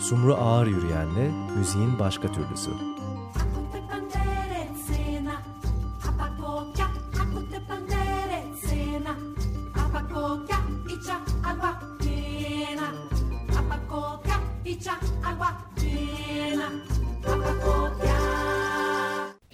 [0.00, 2.70] Sumru Ağır Yürüyen'le müziğin başka türlüsü.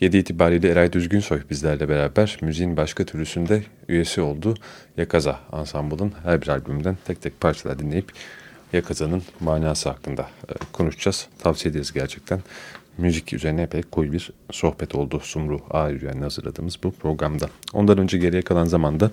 [0.00, 4.54] Yedi itibariyle Eray Düzgünsoy bizlerle beraber müziğin başka türlüsünde üyesi oldu.
[4.96, 8.12] Yakaza ansambulun her bir albümünden tek tek parçalar dinleyip
[8.72, 11.28] Yakaza'nın manası hakkında e, konuşacağız.
[11.38, 12.40] Tavsiye ederiz gerçekten.
[12.98, 17.50] Müzik üzerine epey koyu bir sohbet oldu Sumru Ağrıyen'le hazırladığımız bu programda.
[17.72, 19.10] Ondan önce geriye kalan zamanda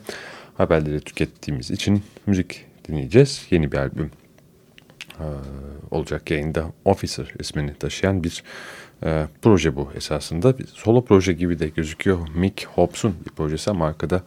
[0.57, 3.47] haberleri tükettiğimiz için müzik dinleyeceğiz.
[3.51, 4.11] Yeni bir albüm
[5.19, 5.25] e,
[5.91, 8.43] olacak yayında Officer ismini taşıyan bir
[9.05, 10.59] e, proje bu esasında.
[10.59, 12.17] Bir solo proje gibi de gözüküyor.
[12.35, 14.23] Mick Hobbs'un bir projesi ama arkada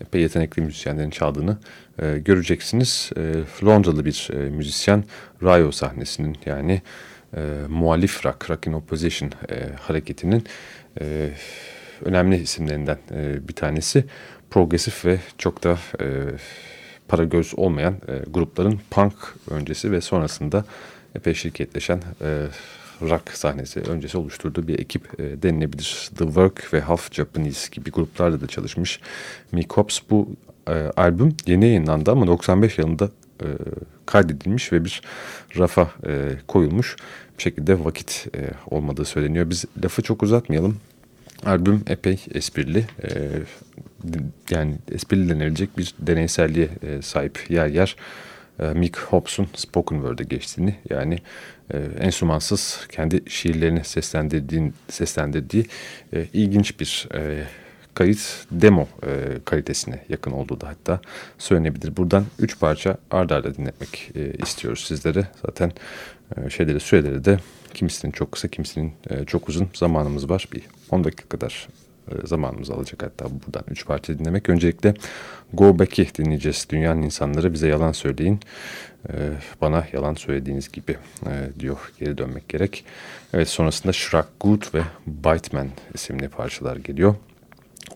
[0.00, 1.58] epey yetenekli müzisyenlerin çaldığını
[2.02, 3.10] e, göreceksiniz.
[3.16, 3.32] E,
[3.64, 5.04] Londralı bir e, müzisyen
[5.42, 6.82] Rio sahnesinin yani
[7.36, 10.44] e, muhalif rock, rock in opposition e, hareketinin
[11.00, 11.30] e,
[12.04, 14.04] önemli isimlerinden e, bir tanesi.
[14.50, 16.06] Progresif ve çok da e,
[17.08, 19.14] para göz olmayan e, grupların punk
[19.50, 20.64] öncesi ve sonrasında
[21.14, 22.46] epey şirketleşen e,
[23.02, 26.10] rock sahnesi öncesi oluşturduğu bir ekip e, denilebilir.
[26.18, 29.00] The Work ve Half Japanese gibi gruplarla da çalışmış.
[29.52, 30.28] Mick Hobbs bu
[30.68, 33.10] e, albüm yeni yayınlandı ama 95 yılında
[33.42, 33.46] e,
[34.06, 35.02] kaydedilmiş ve bir
[35.58, 36.96] rafa e, koyulmuş
[37.38, 38.40] bir şekilde vakit e,
[38.74, 39.50] olmadığı söyleniyor.
[39.50, 40.76] Biz lafı çok uzatmayalım.
[41.46, 42.86] Albüm epey esprili.
[43.02, 43.08] E,
[44.50, 47.96] yani esprili denilecek bir deneyselliğe e, sahip yer yer.
[48.60, 51.18] E, Mick Hobbs'un spoken word'e geçtiğini yani
[51.74, 55.66] e, enstrümansız kendi şiirlerini seslendirdiği, seslendirdiği
[56.12, 57.44] e, ilginç bir e,
[57.94, 61.00] kayıt demo e, kalitesine yakın olduğu da hatta
[61.38, 61.96] söylenebilir.
[61.96, 65.28] Buradan üç parça ardarda arda dinletmek e, istiyoruz sizlere.
[65.46, 65.72] Zaten
[66.36, 67.38] e, şeyleri süreleri de
[67.74, 70.48] kimisinin çok kısa kimisinin e, çok uzun zamanımız var.
[70.52, 71.68] Bir 10 dakika kadar
[72.24, 74.48] zamanımız alacak hatta buradan üç parça dinlemek.
[74.48, 74.94] Öncelikle
[75.52, 76.66] Go Back'i dinleyeceğiz.
[76.70, 78.40] Dünyanın insanları bize yalan söyleyin.
[79.08, 79.14] E,
[79.60, 80.96] bana yalan söylediğiniz gibi
[81.26, 82.84] e, diyor geri dönmek gerek.
[83.32, 87.14] Evet sonrasında Shrek Good ve Biteman isimli parçalar geliyor.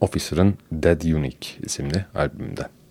[0.00, 2.81] Officer'ın Dead Unique isimli albümünden.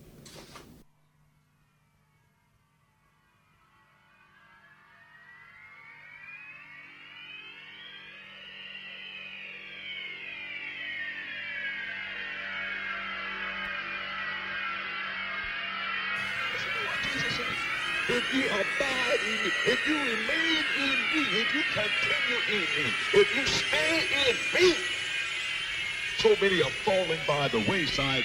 [26.41, 28.23] Many are falling by the wayside.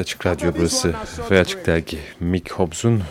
[0.00, 0.94] Açık Radyo burası
[1.30, 3.02] ve Açık Dergi Mick Hobbs'un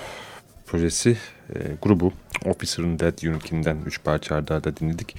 [0.65, 1.17] projesi
[1.55, 2.13] e, grubu
[2.46, 5.15] Officer'ın Dead Unity'nden 3 parça arda arda dinledik.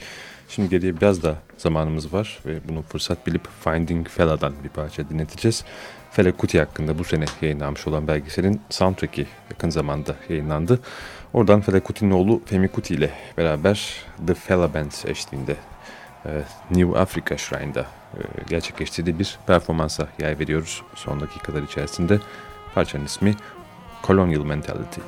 [0.49, 5.65] Şimdi geriye biraz da zamanımız var ve bunu fırsat bilip Finding Fela'dan bir parça dinleteceğiz.
[6.11, 10.81] Fela Kuti hakkında bu sene yayınlanmış olan belgeselin soundtrack'i yakın zamanda yayınlandı.
[11.33, 13.95] Oradan Fela Kuti'nin oğlu Femi Kuti ile beraber
[14.27, 15.57] The Fela Band eşliğinde
[16.71, 22.21] New Africa Shrine'da e, gerçekleştirdiği bir performansa yer veriyoruz son dakikalar içerisinde.
[22.75, 23.35] Parçanın ismi
[24.07, 25.01] Colonial Mentality.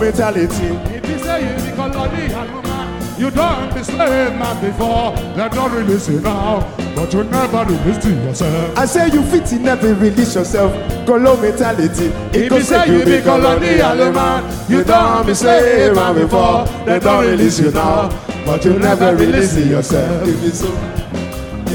[0.00, 0.66] Mentality.
[0.94, 5.12] If you say you be colonial woman, you don't be slave man before.
[5.34, 6.60] They don't release you now,
[6.94, 8.78] but you never release to yourself.
[8.78, 10.72] I say you fit in never release yourself.
[11.06, 12.06] Colo mentality.
[12.32, 16.66] If you say you be colonial man, you don't be slave man before.
[16.84, 18.08] They don't release you now,
[18.46, 20.28] but you never release yourself.
[20.28, 20.72] If it's so,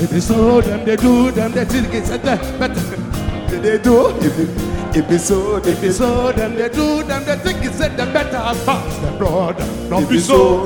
[0.03, 2.75] If it's so, them they do, them they think it's a better.
[3.61, 4.09] they do.
[4.19, 4.49] If it,
[4.95, 8.37] episode, so, If it's so, them they do, them they think it's a the better
[8.65, 9.65] pass them brother.
[10.01, 10.65] If be so.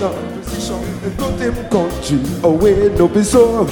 [0.00, 1.16] No position.
[1.16, 2.88] Go them country away.
[2.96, 3.64] No be so.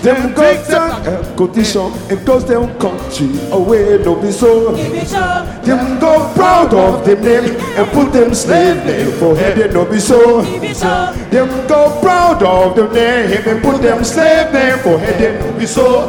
[0.00, 3.98] Them go take them down condition and close them country away.
[3.98, 4.72] No be so.
[4.72, 9.58] Them go proud of them name and put them slave name for head.
[9.58, 10.40] They no be so.
[10.40, 15.18] Them go proud of the name and put them slave name for head.
[15.20, 16.08] They no be so.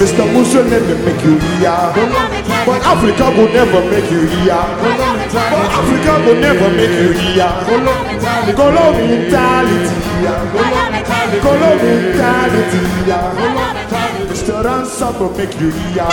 [0.00, 0.24] Mr.
[0.32, 1.76] Muslim will make you hear.
[2.64, 4.56] But Africa will never make you hear.
[4.80, 7.52] But Africa will never make you hear.
[8.56, 10.00] Colo mentality.
[11.44, 12.80] Colo mentality.
[14.30, 14.64] Mr.
[14.64, 16.08] Ransom will make you hear.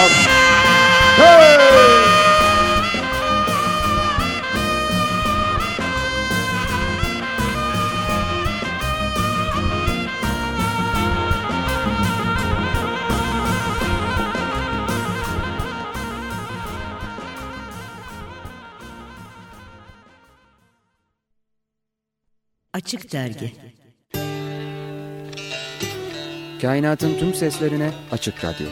[1.16, 1.97] Hey!
[23.12, 23.54] Dergi
[26.62, 28.68] Kainatın tüm seslerine açık radyo.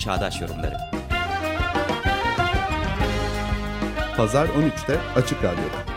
[0.00, 0.76] Çağdaş yorumları.
[4.16, 5.90] Pazar 13'te Açık Radyo'da.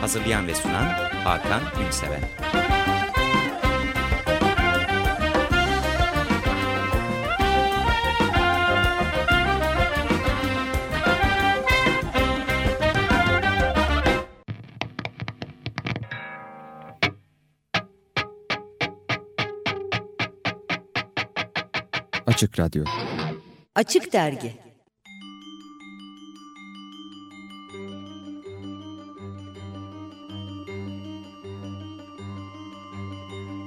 [0.00, 0.84] Hazırlayan ve sunan
[1.24, 2.63] Hakan Ünseven.
[22.34, 22.84] Açık Radyo.
[23.74, 24.52] Açık Dergi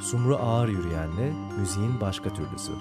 [0.02, 2.72] Sumru ağır yürüyenle müziğin başka türlüsü.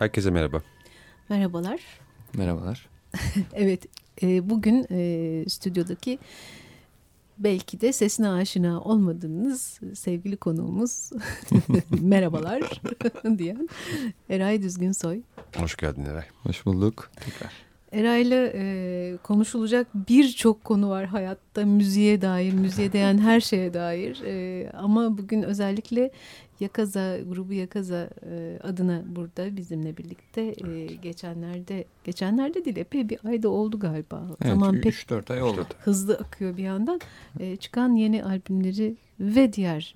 [0.00, 0.62] Herkese merhaba.
[1.28, 1.80] Merhabalar.
[2.34, 2.88] Merhabalar.
[3.52, 3.86] evet,
[4.22, 6.18] e, bugün e, stüdyodaki
[7.38, 11.10] belki de sesine aşina olmadığınız sevgili konuğumuz
[12.00, 12.82] merhabalar
[13.38, 13.68] diyen
[14.30, 15.20] Eray Düzgünsoy.
[15.56, 16.24] Hoş geldin Eray.
[16.42, 17.10] Hoş bulduk.
[17.24, 17.52] Tekrar.
[17.92, 24.22] Eray'la e, konuşulacak birçok konu var hayatta müziğe dair, müziğe değen her şeye dair.
[24.24, 26.10] E, ama bugün özellikle
[26.60, 33.48] Yakaza, grubu Yakaza e, adına burada bizimle birlikte e, geçenlerde, geçenlerde değil epey bir ayda
[33.48, 34.26] oldu galiba.
[34.42, 35.66] Evet, Zaman pek 3-4 ay oldu.
[35.80, 37.00] Hızlı akıyor bir yandan.
[37.40, 39.94] E, çıkan yeni albümleri ve diğer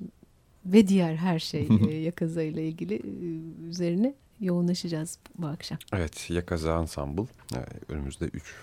[0.67, 5.79] ve diğer her şey e, Yakaza ile ilgili e, üzerine yoğunlaşacağız bu akşam.
[5.93, 7.23] Evet, Yakaza Ensemble.
[7.55, 8.55] Ee, önümüzde 3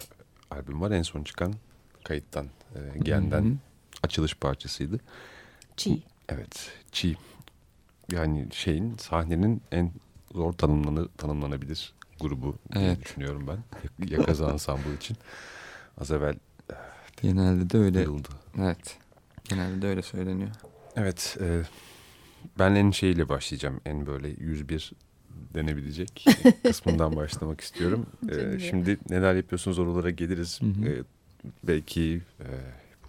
[0.52, 0.92] albüm var.
[0.92, 1.54] En son çıkan
[2.04, 3.58] kayıttan, e, Gen'den
[4.04, 5.00] açılış parçasıydı.
[5.78, 6.04] Çiğ.
[6.30, 7.16] Evet, Çiğ.
[8.12, 9.92] Yani şeyin, sahnenin en
[10.34, 13.06] zor tanımlanı, tanımlanabilir grubu diye Evet.
[13.06, 13.58] düşünüyorum ben.
[14.08, 15.18] Yakaza Ensemble için.
[15.98, 16.36] Az evvel
[17.22, 18.06] Genelde de öyle.
[18.06, 18.28] duyuldu.
[18.58, 18.98] Evet.
[19.44, 20.50] Genelde de öyle söyleniyor.
[20.96, 21.62] Evet, e,
[22.60, 23.82] ben en şeyle başlayacağım.
[23.86, 24.92] En böyle 101
[25.54, 26.26] denebilecek
[26.64, 28.06] kısmından başlamak istiyorum.
[28.30, 30.62] E, şimdi neler yapıyorsunuz oralara geliriz.
[30.62, 30.90] Hı hı.
[30.90, 31.04] E,
[31.64, 32.48] belki e,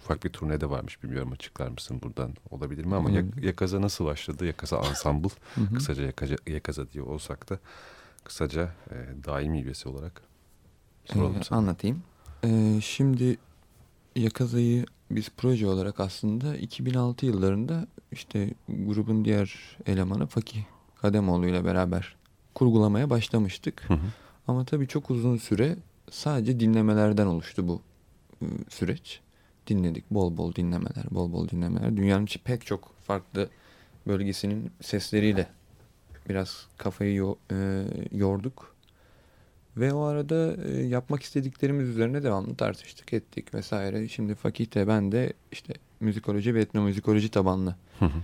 [0.03, 3.11] ufak bir turne de varmış bilmiyorum açıklar mısın buradan olabilir mi ama.
[3.11, 4.45] Yak- Yakaza nasıl başladı?
[4.45, 5.29] Yakaza Ensemble
[5.75, 7.59] kısaca Yakaza, Yakaza diye olsak da
[8.23, 10.21] kısaca e, daimi üyesi olarak
[11.05, 11.59] soralım Ee, sana.
[11.59, 12.03] anlatayım.
[12.43, 13.37] Ee, şimdi
[14.15, 20.63] Yakaza'yı biz proje olarak aslında 2006 yıllarında işte grubun diğer elemanı Fakih
[21.01, 22.15] Kademoğlu ile beraber
[22.55, 23.89] kurgulamaya başlamıştık.
[23.89, 23.99] Hı hı.
[24.47, 25.75] Ama tabii çok uzun süre
[26.11, 27.81] sadece dinlemelerden oluştu bu
[28.41, 29.21] e, süreç.
[29.67, 31.97] Dinledik bol bol dinlemeler, bol bol dinlemeler.
[31.97, 33.49] Dünyanın pek çok farklı
[34.07, 35.47] bölgesinin sesleriyle
[36.29, 38.73] biraz kafayı yo- e, yorduk.
[39.77, 44.07] Ve o arada e, yapmak istediklerimiz üzerine devamlı tartıştık ettik vesaire.
[44.07, 48.21] Şimdi Fakih de ben de işte müzikoloji ve etnomüzikoloji tabanlı Hı hı.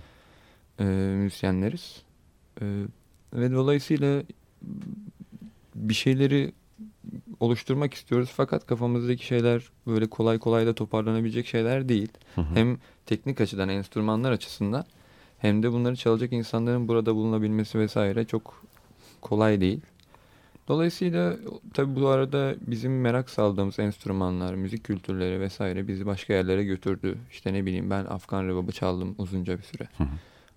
[0.80, 0.84] e,
[1.16, 2.02] müzisyenleriz.
[2.60, 2.64] E,
[3.34, 4.22] ve dolayısıyla
[5.74, 6.52] bir şeyleri
[7.40, 12.08] oluşturmak istiyoruz fakat kafamızdaki şeyler böyle kolay kolay da toparlanabilecek şeyler değil.
[12.34, 12.54] Hı hı.
[12.54, 14.84] Hem teknik açıdan enstrümanlar açısından
[15.38, 18.64] hem de bunları çalacak insanların burada bulunabilmesi vesaire çok
[19.20, 19.80] kolay değil.
[20.68, 21.36] Dolayısıyla
[21.74, 27.18] tabii bu arada bizim merak saldığımız enstrümanlar, müzik kültürleri vesaire bizi başka yerlere götürdü.
[27.30, 29.88] İşte ne bileyim ben Afgan rebabı çaldım uzunca bir süre.
[29.96, 30.08] Hı hı.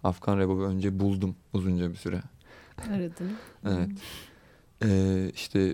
[0.03, 2.21] Afgan Rebab'ı önce buldum uzunca bir süre.
[2.89, 3.31] Aradın.
[3.65, 3.89] evet.
[4.85, 5.73] Ee, işte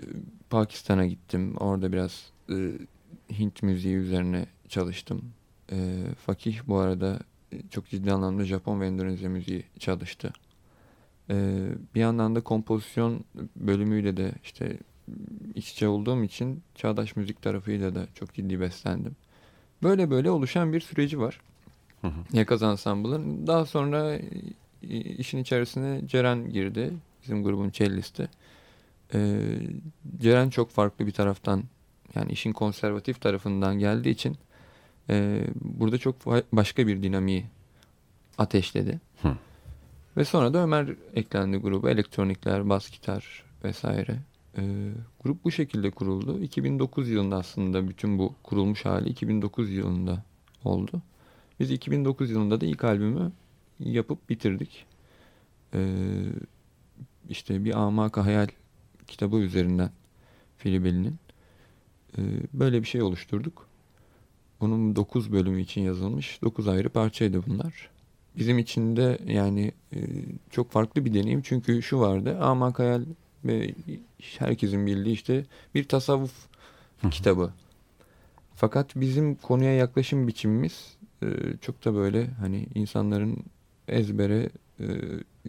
[0.50, 1.56] Pakistan'a gittim.
[1.56, 2.72] Orada biraz e,
[3.38, 5.22] Hint müziği üzerine çalıştım.
[5.72, 7.18] E, Fakih bu arada
[7.70, 10.32] çok ciddi anlamda Japon ve Endonezya müziği çalıştı.
[11.30, 13.24] E, bir yandan da kompozisyon
[13.56, 14.76] bölümüyle de işte
[15.54, 19.16] iç içe olduğum için çağdaş müzik tarafıyla da çok ciddi beslendim.
[19.82, 21.40] Böyle böyle oluşan bir süreci var.
[22.00, 22.36] Hı hı.
[22.36, 23.46] Yakaz Ensemble'ın.
[23.46, 24.20] Daha sonra e,
[24.98, 26.92] işin içerisine Ceren girdi.
[27.22, 28.28] Bizim grubun cellisti.
[29.14, 29.40] Ee,
[30.20, 31.64] Ceren çok farklı bir taraftan
[32.14, 34.36] yani işin konservatif tarafından geldiği için
[35.10, 37.44] e, burada çok başka bir dinamiği
[38.38, 39.00] ateşledi.
[39.22, 39.36] Hı.
[40.16, 41.90] Ve sonra da Ömer eklendi gruba.
[41.90, 44.18] Elektronikler, bas gitar vesaire.
[44.58, 44.90] Ee,
[45.24, 46.40] grup bu şekilde kuruldu.
[46.42, 50.24] 2009 yılında aslında bütün bu kurulmuş hali 2009 yılında
[50.64, 51.02] oldu.
[51.60, 53.32] Biz 2009 yılında da ilk albümü
[53.80, 54.86] yapıp bitirdik.
[55.74, 55.88] Ee,
[57.28, 58.48] işte bir Amaka Hayal
[59.10, 59.90] kitabı üzerinden
[60.58, 61.16] Filibeli'nin
[62.18, 63.66] ee, böyle bir şey oluşturduk.
[64.60, 66.42] Bunun 9 bölümü için yazılmış.
[66.42, 67.90] 9 ayrı parçaydı bunlar.
[68.36, 69.98] Bizim için de yani e,
[70.50, 71.42] çok farklı bir deneyim.
[71.42, 72.38] Çünkü şu vardı.
[72.40, 73.04] Amak Hayal
[73.44, 73.74] ve
[74.38, 75.44] herkesin bildiği işte
[75.74, 76.46] bir tasavvuf
[77.10, 77.52] kitabı.
[78.54, 81.26] Fakat bizim konuya yaklaşım biçimimiz e,
[81.60, 83.36] çok da böyle hani insanların
[83.88, 84.86] ezbere e,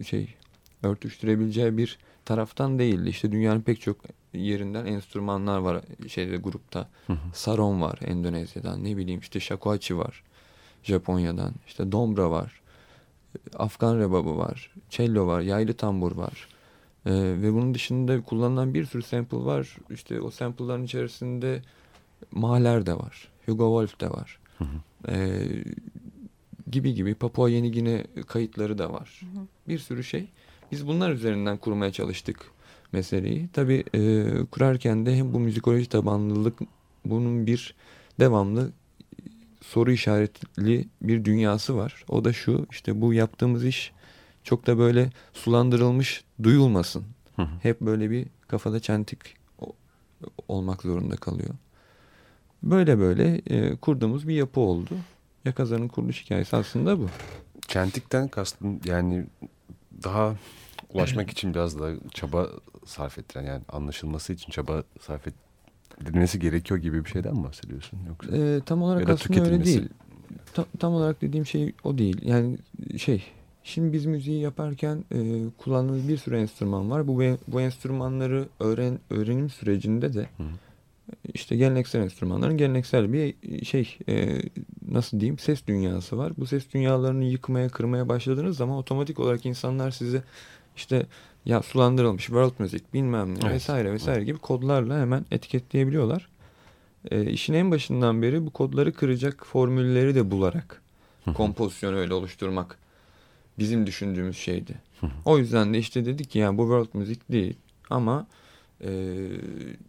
[0.04, 0.34] şey
[0.82, 3.08] örtüştürebileceği bir taraftan değildi.
[3.08, 3.96] İşte dünyanın pek çok
[4.32, 6.88] yerinden enstrümanlar var şeyde grupta.
[7.34, 8.84] Saron var Endonezya'dan.
[8.84, 10.22] Ne bileyim işte shakuhachi var
[10.82, 11.54] Japonya'dan.
[11.66, 12.60] İşte dombra var.
[13.58, 14.70] Afgan rebabı var.
[14.90, 15.40] Cello var.
[15.40, 16.48] Yaylı tambur var.
[17.06, 19.76] Ee, ve bunun dışında kullanılan bir sürü sample var.
[19.90, 21.62] İşte o sample'ların içerisinde
[22.30, 23.28] Mahler de var.
[23.46, 24.38] Hugo Wolf de var.
[25.08, 25.48] Ee,
[26.70, 29.20] gibi gibi Papua Yeni Gine kayıtları da var.
[29.68, 30.28] Bir sürü şey.
[30.72, 32.50] Biz bunlar üzerinden kurmaya çalıştık
[32.92, 33.48] meseleyi.
[33.52, 36.58] Tabii e, kurarken de hem bu müzikoloji tabanlılık
[37.04, 37.74] bunun bir
[38.20, 38.72] devamlı
[39.60, 42.04] soru işaretli bir dünyası var.
[42.08, 43.92] O da şu işte bu yaptığımız iş
[44.44, 47.04] çok da böyle sulandırılmış duyulmasın.
[47.36, 47.48] Hı hı.
[47.62, 49.18] Hep böyle bir kafada çentik
[50.48, 51.54] olmak zorunda kalıyor.
[52.62, 54.94] Böyle böyle e, kurduğumuz bir yapı oldu.
[55.44, 57.08] Yakazan'ın kuruluş hikayesi aslında bu.
[57.68, 59.24] Çentikten kastın yani
[60.04, 60.36] daha
[60.88, 62.48] ulaşmak için biraz daha çaba
[62.84, 65.26] sarf ettiren yani anlaşılması için çaba sarf
[66.00, 68.36] edilmesi gerekiyor gibi bir şeyden bahsediyorsun yoksa?
[68.36, 69.88] Ee, tam olarak da aslında öyle değil.
[70.54, 72.20] Ta- tam olarak dediğim şey o değil.
[72.22, 72.58] Yani
[72.98, 73.24] şey,
[73.62, 77.08] şimdi biz müziği yaparken e, kullandığımız bir sürü enstrüman var.
[77.08, 80.28] Bu bu enstrümanları öğren öğrenim sürecinde de
[81.34, 84.42] işte geleneksel enstrümanların geleneksel bir şey e,
[84.88, 86.32] nasıl diyeyim ses dünyası var.
[86.36, 90.22] Bu ses dünyalarını yıkmaya kırmaya başladığınız zaman otomatik olarak insanlar size
[90.76, 91.06] işte
[91.44, 93.54] ya sulandırılmış world müzik bilmem ne Evet.
[93.54, 96.28] vesaire vesaire gibi kodlarla hemen etiketleyebiliyorlar.
[97.10, 100.82] E, işin en başından beri bu kodları kıracak formülleri de bularak
[101.34, 102.78] kompozisyonu öyle oluşturmak
[103.58, 104.74] bizim düşündüğümüz şeydi.
[105.24, 107.54] O yüzden de işte dedik ki yani bu world müzik değil
[107.90, 108.26] ama
[108.84, 108.90] e,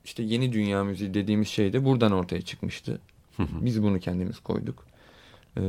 [0.05, 2.99] işte yeni dünya müziği dediğimiz şey de buradan ortaya çıkmıştı.
[3.39, 4.85] Biz bunu kendimiz koyduk.
[5.57, 5.61] E,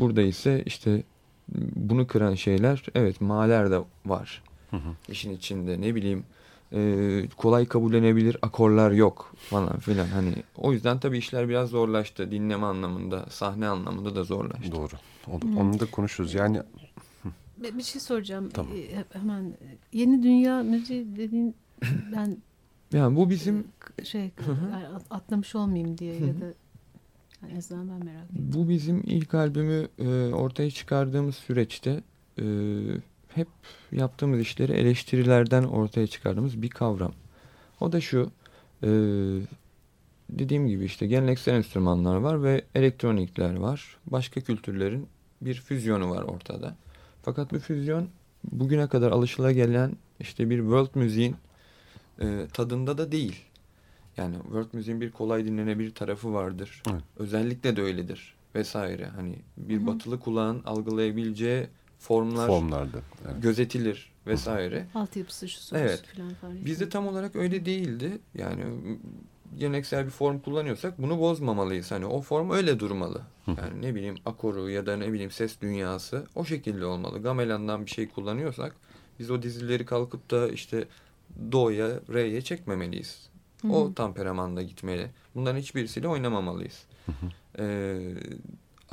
[0.00, 1.02] burada ise işte
[1.76, 4.42] bunu kıran şeyler evet maler de var.
[5.08, 6.24] İşin içinde ne bileyim
[6.72, 10.06] e, kolay kabullenebilir akorlar yok falan filan.
[10.06, 12.30] Hani o yüzden tabii işler biraz zorlaştı.
[12.30, 14.72] Dinleme anlamında, sahne anlamında da zorlaştı.
[14.72, 14.94] Doğru.
[15.28, 15.56] Onu, Hmm.
[15.58, 16.34] onu da konuşuruz.
[16.34, 16.62] Yani
[17.58, 18.50] Bir şey soracağım.
[18.54, 18.72] Tamam.
[18.76, 19.54] Ee, Hemen
[19.92, 21.54] yeni dünya müziği dediğin
[22.16, 22.36] ben
[22.92, 23.64] Yani bu bizim
[24.04, 25.00] şey Hı hı.
[25.10, 26.40] atlamış olmayayım diye Hı ya hı.
[26.40, 26.54] da
[27.52, 28.50] en azından ben merak ettim.
[28.54, 32.00] Bu bizim ilk albümü e, ortaya çıkardığımız süreçte
[32.38, 32.44] e,
[33.34, 33.48] hep
[33.92, 37.12] yaptığımız işleri eleştirilerden ortaya çıkardığımız bir kavram.
[37.80, 38.30] O da şu,
[38.82, 38.88] e,
[40.30, 43.96] dediğim gibi işte geleneksel enstrümanlar var ve elektronikler var.
[44.06, 45.08] Başka kültürlerin
[45.40, 46.76] bir füzyonu var ortada.
[47.22, 48.08] Fakat bu füzyon
[48.52, 51.36] bugüne kadar alışılagelen işte bir world müziğin
[52.20, 53.44] e, tadında da değil.
[54.16, 56.82] Yani world müziğin bir kolay dinlenebilir tarafı vardır.
[56.90, 57.02] Evet.
[57.16, 59.06] Özellikle de öyledir vesaire.
[59.06, 59.86] Hani bir Hı hı.
[59.86, 61.66] batılı kulağın algılayabileceği
[61.98, 63.42] formlar Formlarda, evet.
[63.42, 64.86] gözetilir vesaire.
[64.94, 66.02] Altyapısı şu sorusu Evet.
[66.16, 66.64] falan falan.
[66.64, 68.18] Bizde tam olarak öyle değildi.
[68.34, 68.64] Yani
[69.58, 71.90] geleneksel bir form kullanıyorsak bunu bozmamalıyız.
[71.90, 73.22] Hani o form öyle durmalı.
[73.46, 77.22] Yani ne bileyim akoru ya da ne bileyim ses dünyası o şekilde olmalı.
[77.22, 78.76] Gamelan'dan bir şey kullanıyorsak
[79.18, 80.84] biz o dizileri kalkıp da işte
[81.52, 83.28] do'ya, re'ye çekmemeliyiz.
[83.62, 85.10] Hı O temperamanda gitmeli.
[85.34, 86.84] Bunların hiçbirisiyle oynamamalıyız.
[87.58, 87.98] Ee,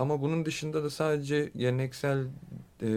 [0.02, 2.26] ama bunun dışında da sadece geleneksel
[2.82, 2.88] e,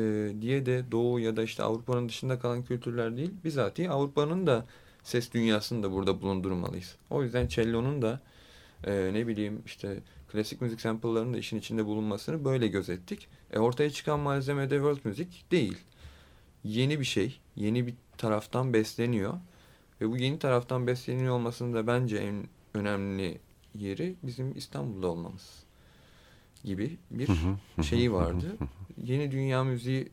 [0.41, 3.31] diye de Doğu ya da işte Avrupa'nın dışında kalan kültürler değil.
[3.45, 4.67] Bizatihi Avrupa'nın da
[5.03, 6.97] ses dünyasını da burada bulundurmalıyız.
[7.11, 8.21] O yüzden cello'nun da
[8.85, 10.01] e, ne bileyim işte
[10.33, 13.29] klasik müzik sample'larının da işin içinde bulunmasını böyle gözettik.
[13.53, 15.79] E, ortaya çıkan malzeme de world müzik değil.
[16.65, 19.35] Yeni bir şey, yeni bir taraftan besleniyor.
[20.01, 23.39] Ve bu yeni taraftan besleniyor olmasının da bence en önemli
[23.75, 25.64] yeri bizim İstanbul'da olmamız
[26.65, 27.29] gibi bir
[27.83, 28.57] şeyi vardı.
[29.05, 30.09] Yeni dünya müziği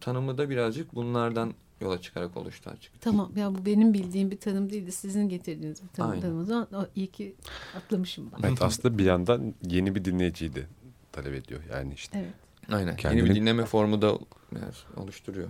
[0.00, 3.00] tanımı da birazcık bunlardan yola çıkarak oluştu açık.
[3.00, 4.92] Tamam ya bu benim bildiğim bir tanım değildi.
[4.92, 6.10] Sizin getirdiğiniz bir tanım.
[6.10, 6.22] Aynen.
[6.22, 6.40] tanım.
[6.40, 7.34] O zaman o, iyi ki
[7.76, 8.48] atlamışım ben.
[8.48, 10.66] Evet aslında bir yandan yeni bir dinleyiciyi de
[11.12, 11.60] talep ediyor.
[11.72, 12.32] Yani işte Evet.
[12.68, 12.86] Aynen.
[12.86, 14.18] Yeni Kendini- bir dinleme formu da
[14.54, 15.48] yani oluşturuyor.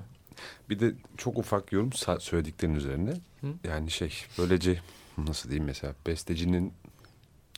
[0.71, 3.11] Bir de çok ufak yorum söylediklerin üzerine.
[3.41, 3.47] Hı?
[3.65, 4.81] Yani şey böylece
[5.19, 6.73] nasıl diyeyim mesela bestecinin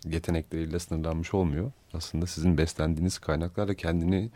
[0.05, 1.73] yetenekleriyle sınırlanmış olmuyor.
[1.93, 4.31] Aslında sizin beslendiğiniz kaynaklarla kendini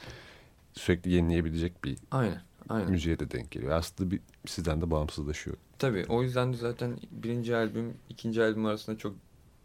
[0.72, 2.42] sürekli yenileyebilecek bir Aynen.
[2.68, 2.90] Aynen.
[2.90, 3.72] müziğe de denk geliyor.
[3.72, 5.56] Aslında bir sizden de bağımsızlaşıyor.
[5.78, 9.14] Tabii o yüzden de zaten birinci albüm, ikinci albüm arasında çok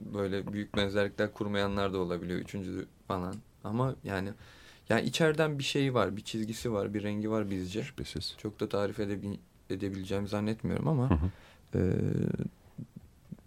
[0.01, 2.39] böyle büyük benzerlikler kurmayanlar da olabiliyor.
[2.39, 3.36] Üçüncü falan.
[3.63, 4.30] Ama yani
[4.89, 7.84] yani içeriden bir şey var, bir çizgisi var, bir rengi var bizce.
[7.84, 8.36] Şüphesiz.
[8.38, 9.38] Çok da tarif edebil
[9.69, 11.09] edebileceğimi zannetmiyorum ama
[11.75, 11.80] e,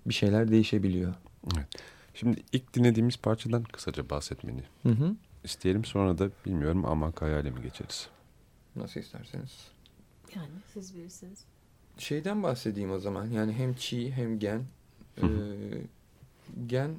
[0.07, 1.15] bir şeyler değişebiliyor.
[2.17, 5.17] Şimdi ilk dinlediğimiz parçadan kısaca bahsetmeni Hı hı.
[5.45, 5.85] isteyelim.
[5.85, 8.09] Sonra da bilmiyorum Amak Hayal'e mi geçeriz?
[8.77, 9.71] Nasıl isterseniz.
[10.35, 11.45] Yani siz bilirsiniz.
[11.99, 13.27] Şeyden bahsedeyim o zaman.
[13.27, 14.65] Yani hem çiğ hem gen.
[15.19, 15.27] Ee,
[16.67, 16.91] gen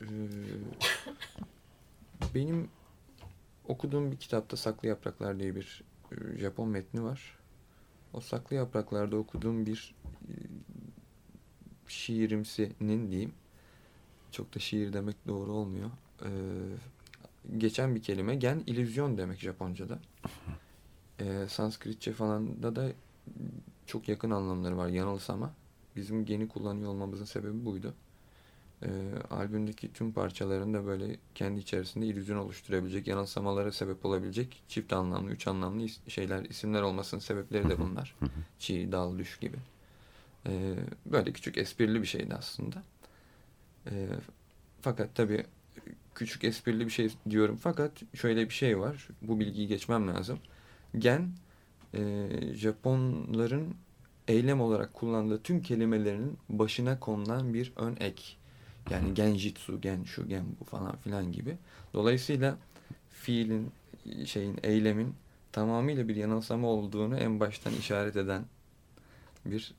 [0.00, 0.06] e,
[2.34, 2.68] benim
[3.68, 5.82] okuduğum bir kitapta Saklı Yapraklar diye bir
[6.12, 7.38] e, Japon metni var.
[8.12, 9.94] O Saklı Yapraklar'da okuduğum bir
[10.28, 10.32] e,
[11.88, 13.32] şiirimsinin diyeyim.
[14.34, 15.90] Çok da şiir demek doğru olmuyor.
[16.22, 16.28] Ee,
[17.58, 19.98] geçen bir kelime gen illüzyon demek Japonca'da.
[21.20, 22.88] Ee, Sanskritçe falan da da
[23.86, 25.52] çok yakın anlamları var yanılsama.
[25.96, 27.94] Bizim geni kullanıyor olmamızın sebebi buydu.
[28.82, 28.88] Ee,
[29.30, 35.46] albümdeki tüm parçaların da böyle kendi içerisinde illüzyon oluşturabilecek, yanılsamalara sebep olabilecek çift anlamlı, üç
[35.46, 38.16] anlamlı is- şeyler, isimler olmasının sebepleri de bunlar.
[38.58, 39.56] Çiğ, dal, düş gibi.
[40.46, 40.74] Ee,
[41.06, 42.82] böyle küçük esprili bir şeydi aslında.
[43.90, 44.08] Ee,
[44.80, 45.46] fakat tabii
[46.14, 49.08] küçük esprili bir şey diyorum fakat şöyle bir şey var.
[49.22, 50.38] Bu bilgiyi geçmem lazım.
[50.98, 51.30] Gen
[51.94, 53.74] e, Japonların
[54.28, 58.22] eylem olarak kullandığı tüm kelimelerinin başına konulan bir ön ek.
[58.90, 61.56] Yani genjitsu, gen şu, gen bu falan filan gibi.
[61.94, 62.58] Dolayısıyla
[63.10, 63.72] fiilin,
[64.24, 65.14] şeyin, eylemin
[65.52, 68.44] tamamıyla bir yanılsama olduğunu en baştan işaret eden
[69.44, 69.74] bir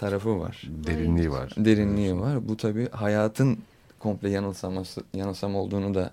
[0.00, 0.62] tarafı var.
[0.68, 1.52] Derinliği var.
[1.56, 2.48] Derinliği var.
[2.48, 3.58] Bu tabi hayatın
[3.98, 6.10] komple yanılsaması, yanılsama olduğunu da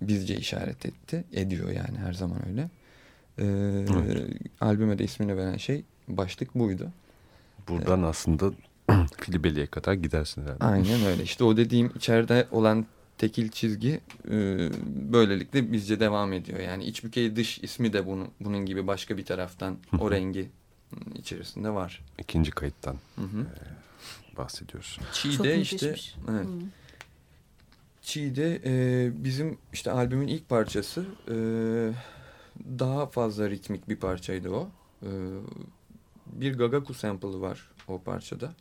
[0.00, 1.24] bizce işaret etti.
[1.32, 2.68] Ediyor yani her zaman öyle.
[3.38, 3.86] Ee,
[4.60, 6.88] Albüme de ismini veren şey başlık buydu.
[7.68, 8.52] Buradan aslında
[9.20, 10.64] Filibeli'ye kadar gidersin herhalde.
[10.64, 11.22] Aynen öyle.
[11.22, 12.86] İşte o dediğim içeride olan
[13.18, 14.36] tekil çizgi e,
[15.12, 16.60] böylelikle bizce devam ediyor.
[16.60, 20.48] Yani iç bükey dış ismi de bunun, bunun gibi başka bir taraftan o rengi
[21.14, 22.04] içerisinde var.
[22.18, 23.40] İkinci kayıttan Hı hı.
[23.40, 24.98] e, bahsediyoruz.
[25.12, 26.16] Çiğ Çok de işte müthişmiş.
[26.30, 26.46] evet.
[26.46, 26.50] Hı.
[28.02, 31.34] Çiğ de e, bizim işte albümün ilk parçası e,
[32.78, 34.68] daha fazla ritmik bir parçaydı o.
[35.02, 35.10] E,
[36.26, 38.54] bir Gagaku sample'ı var o parçada.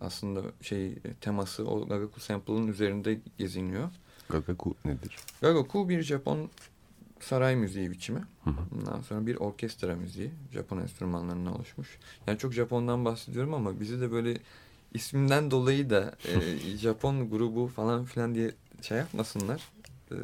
[0.00, 3.88] Aslında şey teması o Gagaku sample'ın üzerinde geziniyor.
[4.28, 5.16] Gagaku nedir?
[5.40, 6.50] Gagaku bir Japon
[7.24, 8.20] saray müziği biçimi.
[8.46, 10.30] Ondan sonra bir orkestra müziği.
[10.52, 11.98] Japon enstrümanlarından oluşmuş.
[12.26, 14.38] Yani çok Japon'dan bahsediyorum ama bizi de böyle
[14.94, 18.50] isminden dolayı da e, Japon grubu falan filan diye
[18.82, 19.62] şey yapmasınlar.
[20.10, 20.16] E,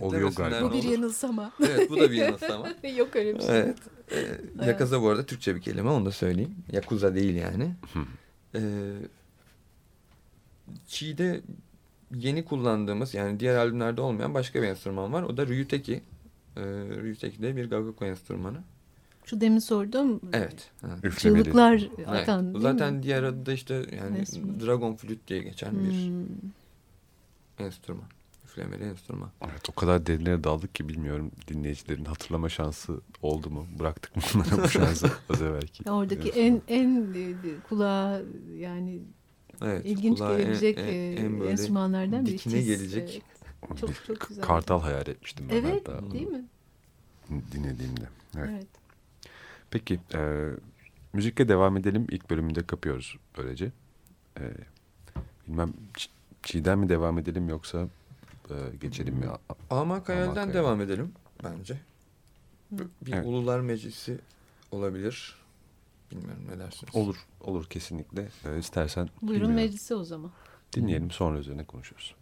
[0.00, 0.70] oluyor galiba.
[0.70, 1.52] Bu bir yanılsama.
[1.60, 2.68] Evet bu da bir yanılsama.
[2.96, 3.58] Yok öyle bir şey.
[3.58, 3.78] Evet.
[4.12, 6.54] E, Yakuza bu arada Türkçe bir kelime onu da söyleyeyim.
[6.72, 7.74] Yakuza değil yani.
[8.54, 8.60] E,
[10.86, 11.40] Çiğ'de
[12.14, 15.22] yeni kullandığımız yani diğer albümlerde olmayan başka bir enstrüman var.
[15.22, 16.02] O da Ryuteki.
[16.56, 16.62] E,
[17.02, 18.58] Ryuteki de bir Gagaku enstrümanı.
[19.24, 20.20] Şu demin sordum.
[20.32, 20.70] Evet.
[21.02, 21.18] evet.
[21.18, 22.08] Çığlıklar Evet.
[22.08, 23.02] atan değil Zaten mi?
[23.02, 24.60] diğer adı da işte yani Enstrüman.
[24.60, 26.26] Dragon Flute diye geçen bir Hmm.
[27.58, 28.04] enstrüman.
[28.44, 29.28] Üflemeli enstrüman.
[29.44, 33.66] Evet o kadar derinlere daldık ki bilmiyorum dinleyicilerin hatırlama şansı oldu mu?
[33.78, 35.90] Bıraktık mı bunlara bu şansı az evvelki?
[35.90, 37.34] Oradaki en en e,
[37.68, 38.20] kulağa
[38.58, 38.98] yani
[39.64, 42.32] Evet, ilginç en- gelebilecek en- e, en böyle enstrümanlardan biri.
[42.34, 43.22] dikine gelecek.
[43.68, 43.78] evet.
[43.80, 44.44] Çok çok güzel.
[44.44, 46.44] Kartal hayal etmiştim ben Evet, hatta değil mi?
[47.52, 48.04] dinlediğimde.
[48.36, 48.48] Evet.
[48.52, 48.66] Evet.
[49.70, 50.48] Peki e,
[51.12, 52.06] müzikle devam edelim.
[52.10, 53.72] İlk bölümünde kapıyoruz böylece.
[54.40, 54.42] E,
[55.48, 55.72] bilmem
[56.42, 57.88] Çiğ'den mi devam edelim yoksa
[58.50, 59.26] e, geçelim mi?
[59.28, 60.54] A- Amak Hayal'den Hayal.
[60.54, 61.12] devam edelim.
[61.44, 61.76] bence.
[63.02, 63.26] Bir Evet.
[63.26, 64.18] Ulular Meclisi
[64.70, 65.36] olabilir.
[66.12, 66.96] Bilmiyorum ne dersiniz?
[66.96, 68.28] Olur, olur kesinlikle.
[68.44, 69.54] Ee, istersen Buyurun bilmiyorum.
[69.54, 70.32] meclise o zaman.
[70.72, 72.14] Dinleyelim sonra üzerine konuşuruz.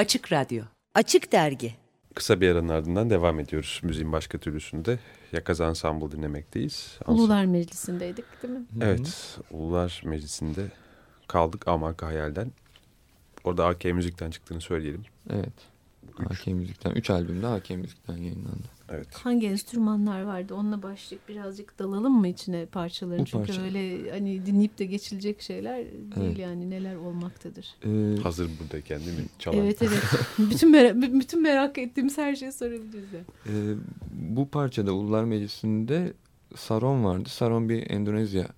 [0.00, 0.62] Açık Radyo.
[0.94, 1.74] Açık Dergi.
[2.14, 3.80] Kısa bir aranın ardından devam ediyoruz.
[3.82, 4.98] Müziğin başka türlüsünde
[5.32, 6.98] Yakaza Ensemble dinlemekteyiz.
[7.06, 8.64] Ulular Meclisi'ndeydik değil mi?
[8.80, 10.70] Evet, Ulular Meclisi'nde
[11.28, 12.52] kaldık Amarka Hayal'den.
[13.44, 15.04] Orada AK Müzik'ten çıktığını söyleyelim.
[15.30, 15.52] Evet.
[16.30, 16.90] AK Müzik'ten.
[16.90, 18.68] Üç albümde AK Müzik'ten yayınlandı.
[18.90, 19.08] Evet.
[19.14, 20.54] Hangi enstrümanlar vardı?
[20.54, 23.20] Onunla başlayıp birazcık dalalım mı içine parçaların?
[23.20, 26.38] Bu Çünkü parça- öyle hani dinleyip de geçilecek şeyler değil Evet.
[26.38, 27.74] yani neler olmaktadır.
[27.84, 29.24] Ee, Hazır buradayken değil mi?
[29.38, 29.58] Çalan.
[29.58, 30.02] Evet evet.
[30.38, 33.12] bütün merak, bütün merak ettiğimiz her şeyi sorabiliriz.
[33.12, 33.20] ya.
[33.46, 33.74] Ee,
[34.12, 36.12] bu parçada Ulular Meclisi'nde
[36.56, 37.28] saron vardı.
[37.28, 38.48] Saron bir Endonezya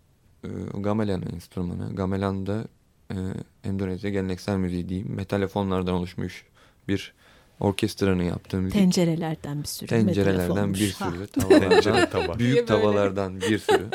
[0.45, 1.95] e, gamelan enstrümanı.
[1.97, 2.65] Gamelan da
[3.11, 3.17] e,
[3.65, 5.15] Endonezya geleneksel müziği diyeyim.
[5.15, 6.47] Metalefonlardan oluşmuş
[6.89, 7.15] bir
[7.61, 8.79] orkestranın yaptığı müzik.
[8.79, 9.89] Tencerelerden bir sürü.
[9.89, 11.27] Tencerelerden bir sürü.
[11.27, 12.39] Tencere Tavalardan, tava.
[12.39, 13.89] büyük tavalardan bir sürü.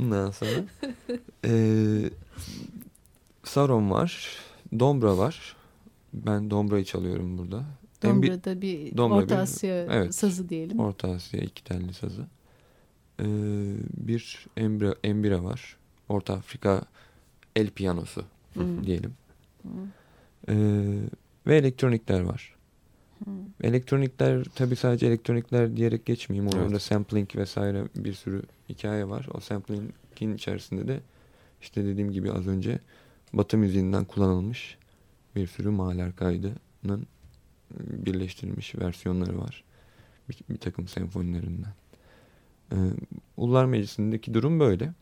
[0.00, 0.50] Ondan sonra
[1.44, 1.52] e,
[3.44, 4.36] saron var.
[4.78, 5.56] Dombra var.
[6.12, 7.64] Ben dombrayı çalıyorum burada.
[8.02, 10.14] Bir- Dombra'da bir Dombra Orta bir- Asya evet.
[10.14, 10.78] sazı diyelim.
[10.80, 12.26] Orta Asya iki telli sazı.
[13.20, 13.24] Ee,
[13.96, 15.76] bir embira, embira var.
[16.08, 16.82] Orta Afrika
[17.56, 18.84] el piyanosu Hı.
[18.84, 19.12] diyelim.
[19.62, 19.68] Hı.
[20.48, 20.54] Ee,
[21.46, 22.54] ve elektronikler var.
[23.62, 26.48] Elektronikler tabi sadece elektronikler diyerek geçmeyeyim.
[26.52, 26.82] Orada Evet.
[26.82, 29.26] sampling vesaire bir sürü hikaye var.
[29.34, 31.00] O samplingin içerisinde de
[31.62, 32.78] işte dediğim gibi az önce
[33.32, 34.78] Batı müziğinden kullanılmış
[35.36, 37.06] bir sürü mahaller kaydının
[37.80, 39.64] birleştirilmiş versiyonları var.
[40.28, 41.72] Bir, bir takım senfonilerinden.
[42.72, 42.76] Ee,
[43.36, 44.92] Ullar Meclisi'ndeki durum böyle.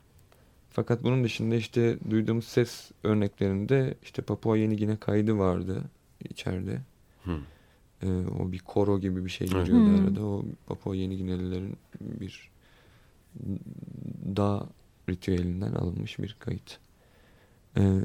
[0.71, 5.83] Fakat bunun dışında işte duyduğumuz ses örneklerinde işte Papua Yeni Gine kaydı vardı
[6.31, 6.81] içeride.
[7.25, 7.39] Hı.
[8.05, 8.09] Ee,
[8.41, 9.67] o bir koro gibi bir şey Evet.
[9.67, 10.05] geliyordu Hmm.
[10.07, 10.23] arada.
[10.27, 12.51] O Papua Yeni Ginelilerin bir
[14.37, 14.67] dağ
[15.09, 16.79] ritüelinden alınmış bir kayıt.
[17.77, 18.01] Ee,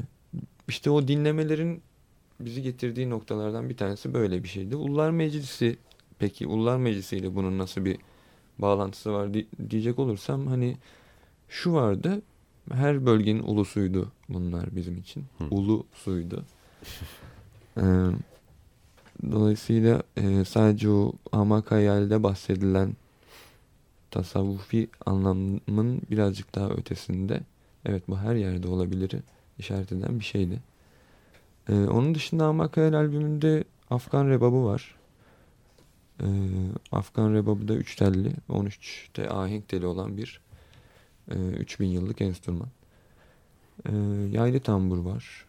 [0.67, 1.81] işte o dinlemelerin
[2.39, 4.75] bizi getirdiği noktalardan bir tanesi böyle bir şeydi.
[4.75, 5.77] Ullar Meclisi
[6.19, 7.97] peki Ullar Meclisi ile bunun nasıl bir
[8.59, 10.77] bağlantısı var di- diyecek olursam hani
[11.49, 12.21] şu vardı
[12.71, 15.25] her bölgenin ulusuydu bunlar bizim için.
[15.37, 15.43] Hı.
[15.51, 16.45] Ulu suydu.
[17.77, 17.81] Ee,
[19.31, 22.93] dolayısıyla e, sadece o amak hayalde bahsedilen
[24.11, 27.41] tasavvufi anlamın birazcık daha ötesinde
[27.85, 29.11] evet bu her yerde olabilir
[29.59, 30.59] işaret eden bir şeydi.
[31.69, 34.95] Ee, onun dışında Amak Hayal albümünde Afgan Rebabı var.
[36.21, 36.25] Ee,
[36.91, 40.41] Afgan Rebabı da 3 telli, 13'te ahenk teli olan bir
[41.31, 42.67] e, 3000 yıllık enstrüman.
[43.85, 43.91] Ee,
[44.31, 45.45] yaylı tambur var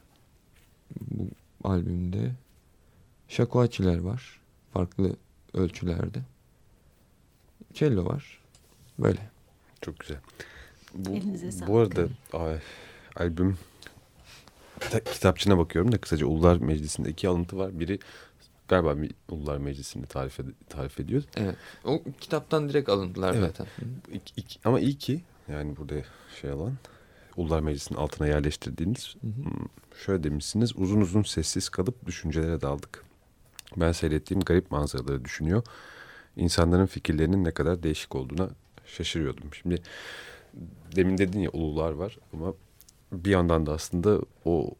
[1.11, 1.29] bu
[1.64, 2.31] albümde.
[3.31, 4.41] Şakuaçiler var
[4.74, 5.16] farklı
[5.55, 6.18] ölçülerde.
[7.74, 8.41] Cello var.
[8.99, 9.31] Böyle.
[9.81, 10.16] Çok güzel.
[10.95, 11.68] Bu, Elinize sağlık.
[11.68, 12.59] bu arada ay,
[13.16, 13.59] albüm
[14.81, 17.81] ta- kitapçığına bakıyorum da kısaca Ulular Meclisi'nde iki alıntı var.
[17.81, 17.99] Biri
[18.68, 21.22] galiba bir Ulular Meclisi'ni tarif, ed- tarif ediyor.
[21.37, 21.57] Evet.
[21.85, 23.57] O kitaptan direkt alıntılar Evet.
[23.57, 23.66] zaten.
[24.12, 25.95] İki- iki- ama iyi ki yani burada
[26.41, 26.72] şey alan
[27.37, 29.31] Ulular Meclisi'nin altına yerleştirdiğiniz Hı hı.
[29.33, 29.66] hmm,
[30.07, 33.05] şöyle demişsiniz uzun uzun sessiz kalıp düşüncelere daldık.
[33.77, 35.62] Ben seyrettiğim garip manzaraları düşünüyor.
[36.37, 38.49] İnsanların fikirlerinin ne kadar değişik olduğuna
[38.87, 39.55] şaşırıyordum.
[39.55, 39.83] Şimdi
[40.97, 42.55] demin dedin ya ulular var ama
[43.12, 44.75] bir yandan da aslında o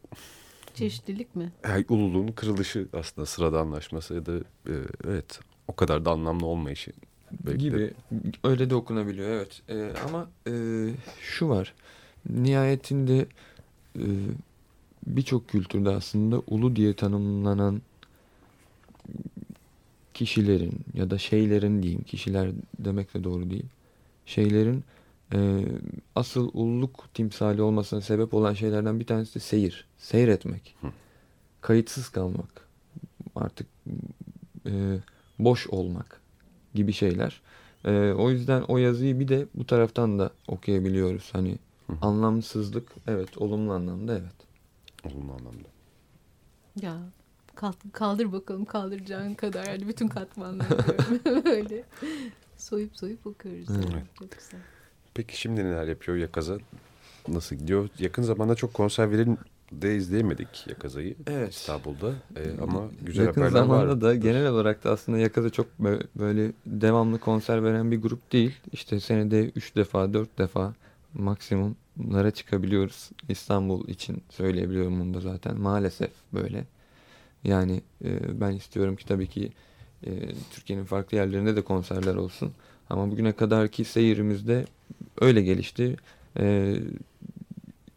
[0.73, 1.51] Çeşitlilik mi?
[1.63, 4.37] yani ululuğun kırılışı aslında sıradanlaşması ya da
[4.67, 4.73] e,
[5.07, 6.91] evet o kadar da anlamlı olmayışı.
[7.31, 7.59] belki de.
[7.69, 7.93] gibi
[8.43, 10.53] öyle de okunabiliyor evet Ee, ama e,
[11.21, 11.73] şu var
[12.29, 13.27] nihayetinde
[13.95, 14.05] e,
[15.07, 17.81] birçok kültürde aslında ulu diye tanımlanan
[20.13, 22.49] kişilerin ya da şeylerin diyeyim kişiler
[22.79, 23.65] demek de doğru değil
[24.25, 24.83] şeylerin
[25.33, 25.65] e,
[26.15, 30.87] asıl ulluk timsali olmasına sebep olan şeylerden bir tanesi de seyir seyretmek Hı.
[31.61, 32.67] kayıtsız kalmak
[33.35, 33.67] artık
[34.65, 34.99] e,
[35.39, 36.21] boş olmak
[36.73, 37.41] gibi şeyler.
[37.85, 41.29] E, o yüzden o yazıyı bir de bu taraftan da okuyabiliyoruz.
[41.33, 41.57] Hani
[41.87, 41.93] Hı.
[42.01, 44.35] anlamsızlık evet olumlu anlamda evet.
[45.05, 45.67] Olumlu anlamda.
[46.81, 46.97] Ya
[47.55, 49.65] kalk- kaldır bakalım kaldıracağın kadar.
[49.67, 50.77] Yani bütün katmanları
[51.45, 51.83] böyle
[52.57, 53.67] soyup soyup okuyoruz.
[53.75, 53.91] Evet.
[53.91, 54.03] yani.
[54.19, 54.59] Çok güzel.
[55.13, 56.57] Peki şimdi neler yapıyor Yakaza?
[57.27, 57.89] Nasıl gidiyor?
[57.99, 59.37] Yakın zamanda çok konser verin
[59.71, 61.53] de izleyemedik Yakaza'yı Evet.
[61.53, 62.09] İstanbul'da.
[62.35, 64.01] E, ama güzel Yakın haberler zamanda var.
[64.01, 68.55] da genel olarak da aslında Yakaza çok bö- böyle devamlı konser veren bir grup değil.
[68.71, 70.73] İşte senede 3 defa 4 defa
[71.13, 73.09] maksimumlara çıkabiliyoruz.
[73.29, 75.59] İstanbul için söyleyebiliyorum bunu da zaten.
[75.59, 76.65] Maalesef böyle.
[77.43, 79.51] Yani e, ben istiyorum ki tabii ki
[80.05, 80.09] e,
[80.51, 82.51] Türkiye'nin farklı yerlerinde de konserler olsun.
[82.89, 84.65] Ama bugüne kadarki seyirimizde
[85.21, 85.95] öyle gelişti.
[86.39, 86.75] E,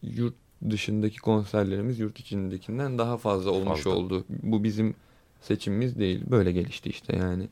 [0.02, 0.34] yurt
[0.70, 3.90] dışındaki konserlerimiz yurt içindekinden daha fazla olmuş Fazla.
[3.90, 4.24] oldu.
[4.42, 4.94] Bu bizim
[5.40, 6.22] seçimimiz değil.
[6.30, 7.48] Böyle gelişti işte yani.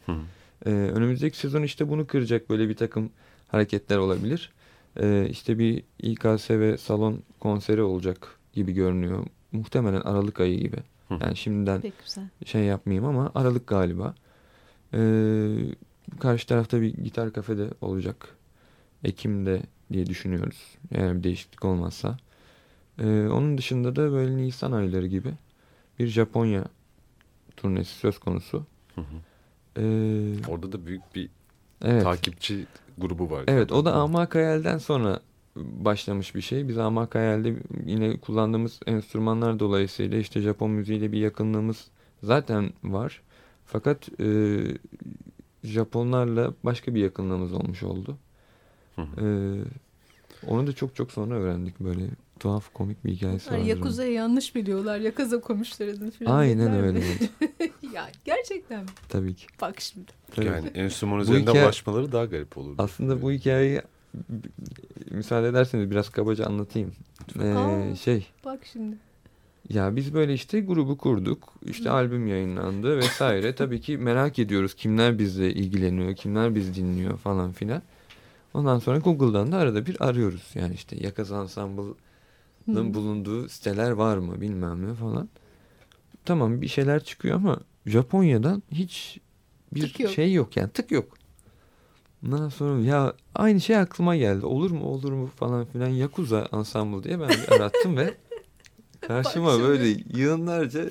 [0.66, 3.11] Ee, önümüzdeki sezon işte bunu kıracak böyle bir takım
[3.49, 4.53] hareketler olabilir.
[5.01, 9.26] Ee, işte bir İKS ve salon konseri olacak gibi görünüyor.
[9.53, 10.76] Muhtemelen Aralık ayı gibi.
[11.20, 11.82] Yani şimdiden
[12.44, 14.14] şey yapmayayım ama Aralık galiba.
[14.94, 15.56] Ee,
[16.20, 18.28] karşı tarafta bir gitar kafede olacak.
[19.04, 20.76] Ekim'de diye düşünüyoruz.
[20.92, 22.16] Eğer bir değişiklik olmazsa.
[22.98, 25.32] Ee, onun dışında da böyle Nisan ayları gibi
[25.98, 26.64] bir Japonya
[27.56, 28.66] turnesi söz konusu.
[29.76, 31.28] Ee, Orada da büyük bir
[31.84, 32.02] Evet.
[32.02, 32.66] takipçi
[32.98, 33.44] grubu var.
[33.46, 35.20] Evet o da Amak Hayal'den sonra
[35.57, 36.68] başlamış bir şey.
[36.68, 41.88] Biz Amak Hayal'de yine kullandığımız enstrümanlar dolayısıyla işte Japon müziğiyle bir yakınlığımız
[42.22, 43.22] zaten var.
[43.66, 44.59] Fakat e,
[45.64, 48.16] Japonlarla başka bir yakınlığımız olmuş oldu.
[48.98, 49.24] E,
[50.46, 52.03] onu da çok çok sonra öğrendik böyle
[52.40, 53.59] tuhaf komik bir hikayesi var.
[53.59, 54.98] Yakuza'yı yanlış biliyorlar.
[54.98, 56.38] Yakaza komşularının falan.
[56.38, 57.00] Aynen öyle
[57.94, 58.88] ya gerçekten mi?
[59.09, 59.46] Tabii ki.
[59.61, 60.12] Bak şimdi.
[60.34, 60.46] Tabii.
[60.46, 62.74] Yani enstrüman Bu üzerinden hikaye- başmaları daha garip olur.
[62.78, 63.82] Aslında bu hikayeyi
[65.10, 66.92] müsaade ederseniz biraz kabaca anlatayım.
[67.40, 68.96] Ee, şey Bak şimdi.
[69.68, 71.54] Ya biz böyle işte grubu kurduk.
[71.66, 73.54] İşte albüm yayınlandı vesaire.
[73.56, 77.82] Tabii ki merak ediyoruz kimler bizle ilgileniyor, kimler bizi dinliyor falan filan.
[78.54, 80.50] Ondan sonra Google'dan da arada bir arıyoruz.
[80.54, 82.94] Yani işte Yakaz Ensemble'ın Hı.
[82.94, 85.28] bulunduğu siteler var mı bilmem ne falan.
[86.24, 89.20] Tamam bir şeyler çıkıyor ama Japonya'dan hiç
[89.74, 90.12] bir Tık yok.
[90.12, 91.22] şey yok yani tık yok.
[92.27, 94.47] Ondan sonra ya aynı şey aklıma geldi.
[94.47, 98.14] Olur mu olur mu falan filan Yakuza Ensemble diye ben bir arattım ve
[99.01, 100.85] karşıma böyle yığınlarca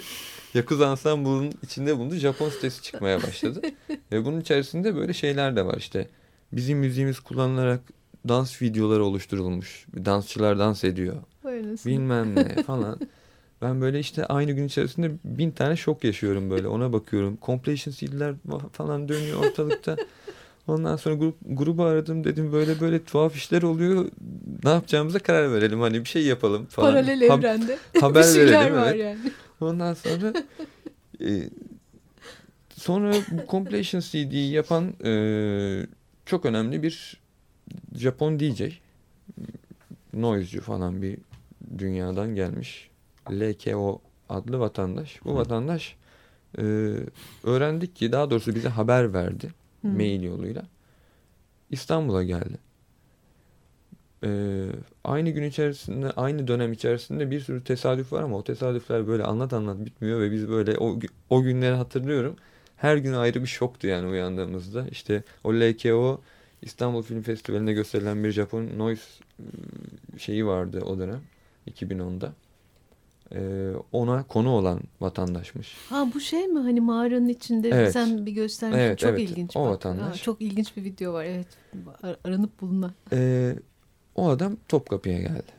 [0.53, 3.61] Yakuza Ensemble'ın içinde bulunduğu Japon sitesi çıkmaya başladı.
[4.11, 6.07] ve bunun içerisinde böyle şeyler de var işte.
[6.51, 7.81] Bizim müziğimiz kullanılarak
[8.27, 9.85] dans videoları oluşturulmuş.
[10.05, 11.15] Dansçılar dans ediyor.
[11.45, 11.91] Anasını.
[11.91, 12.99] Bilmem ne falan.
[13.61, 16.67] Ben böyle işte aynı gün içerisinde bin tane şok yaşıyorum böyle.
[16.67, 17.37] Ona bakıyorum.
[17.41, 18.35] Completion CD'ler
[18.71, 19.97] falan dönüyor ortalıkta.
[20.67, 24.05] Ondan sonra grup, grubu aradım dedim böyle böyle tuhaf işler oluyor.
[24.63, 25.81] Ne yapacağımıza karar verelim.
[25.81, 26.91] Hani bir şey yapalım falan.
[26.93, 27.77] Paralel Ha- evrende.
[27.99, 28.75] haber bir şeyler verelim.
[28.75, 28.99] var evet.
[28.99, 29.31] yani.
[29.61, 30.33] Ondan sonra
[31.21, 31.49] e,
[32.75, 35.11] sonra bu Completion CD'yi yapan e,
[36.25, 37.21] çok önemli bir
[37.95, 38.61] Japon DJ
[40.13, 41.17] noise'cu falan bir
[41.77, 42.89] dünyadan gelmiş.
[43.31, 45.19] LKO adlı vatandaş.
[45.25, 45.95] Bu vatandaş
[46.57, 46.61] e,
[47.43, 49.87] öğrendik ki daha doğrusu bize haber verdi Hı.
[49.87, 50.63] mail yoluyla.
[51.69, 52.57] İstanbul'a geldi.
[54.23, 54.65] Ee,
[55.03, 59.53] aynı gün içerisinde, aynı dönem içerisinde bir sürü tesadüf var ama o tesadüfler böyle anlat
[59.53, 62.35] anlat bitmiyor ve biz böyle o, o günleri hatırlıyorum.
[62.77, 64.87] Her gün ayrı bir şoktu yani uyandığımızda.
[64.91, 66.21] İşte o LKO
[66.61, 69.03] İstanbul Film Festivali'nde gösterilen bir Japon noise
[69.39, 71.21] ıı, şeyi vardı o dönem
[71.67, 72.33] 2010'da.
[73.35, 75.75] Ee, ona konu olan vatandaşmış.
[75.89, 77.93] Ha bu şey mi hani mağaranın içinde Evet.
[77.93, 78.83] sen bir göstermiştin.
[78.83, 79.19] Evet, çok evet.
[79.19, 79.57] ilginç.
[79.57, 79.69] O bak.
[79.69, 80.19] vatandaş.
[80.19, 81.47] Ha, çok ilginç bir video var evet.
[82.03, 82.91] Ar- aranıp bulunan.
[83.13, 83.55] Ee,
[84.15, 85.51] o adam Topkapı'ya geldi.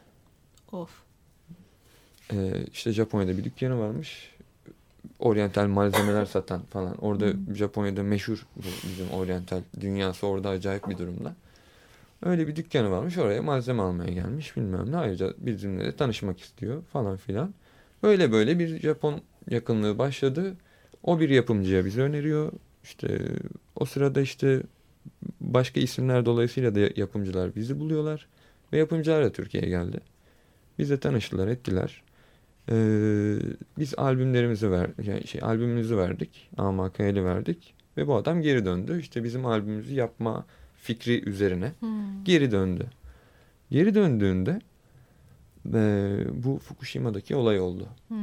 [0.73, 0.91] Of.
[2.33, 4.33] Ee, işte Japonya'da bir dükkanı varmış.
[5.19, 6.97] Oryantal malzemeler satan falan.
[6.97, 11.35] Orada Japonya'da meşhur bu bizim oryantal dünyası orada acayip bir durumda.
[12.23, 13.19] Öyle bir dükkanı varmış.
[13.19, 14.97] Oraya malzeme almaya gelmiş bilmem ne.
[14.97, 17.55] Ayrıca bizimle de tanışmak istiyor falan filan.
[18.03, 20.57] Böyle böyle bir Japon yakınlığı başladı.
[21.03, 22.53] O bir yapımcıya bizi öneriyor.
[22.85, 23.19] İşte
[23.77, 24.63] o sırada işte
[25.41, 28.29] başka isimler dolayısıyla da yapımcılar bizi buluyorlar.
[28.73, 30.01] Ve yapımcılar da Türkiye'ye geldi.
[30.79, 32.03] Bizle tanıştılar, ettiler.
[32.71, 33.37] Ee,
[33.79, 36.51] biz albümlerimizi ver, yani şey albümümüzü verdik.
[36.59, 37.75] AMK'li verdik.
[37.97, 39.01] Ve bu adam geri döndü.
[39.01, 40.47] İşte bizim albümümüzü yapma
[40.77, 42.25] fikri üzerine Hmm.
[42.25, 42.87] geri döndü.
[43.71, 44.61] Geri döndüğünde
[45.75, 47.89] e, bu Fukushima'daki olay oldu.
[48.09, 48.19] Hmm.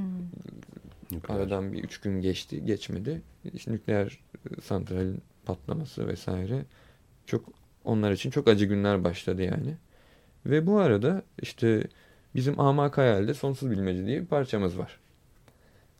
[1.29, 3.21] Aradan bir üç gün geçti, geçmedi.
[3.53, 6.65] İşte nükleer e, santralin patlaması vesaire
[7.25, 7.45] çok
[7.83, 9.77] onlar için çok acı günler başladı yani.
[10.45, 11.87] Ve bu arada işte
[12.35, 14.99] bizim Amak Hayal'de Sonsuz Bilmece diye bir parçamız var.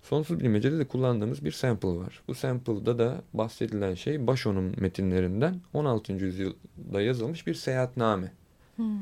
[0.02, 2.22] Sonsuz Bilmece'de de kullandığımız bir sample var.
[2.28, 6.14] Bu sample'da da bahsedilen şey Basho'nun metinlerinden 16.
[6.14, 8.32] yüzyılda yazılmış bir seyahatname.
[8.76, 9.00] Hmm.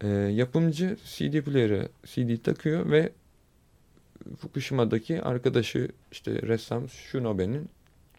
[0.00, 3.12] Ee, yapımcı CD player'ı CD takıyor ve
[4.38, 7.68] Fukushima'daki arkadaşı işte ressam Shunobe'nin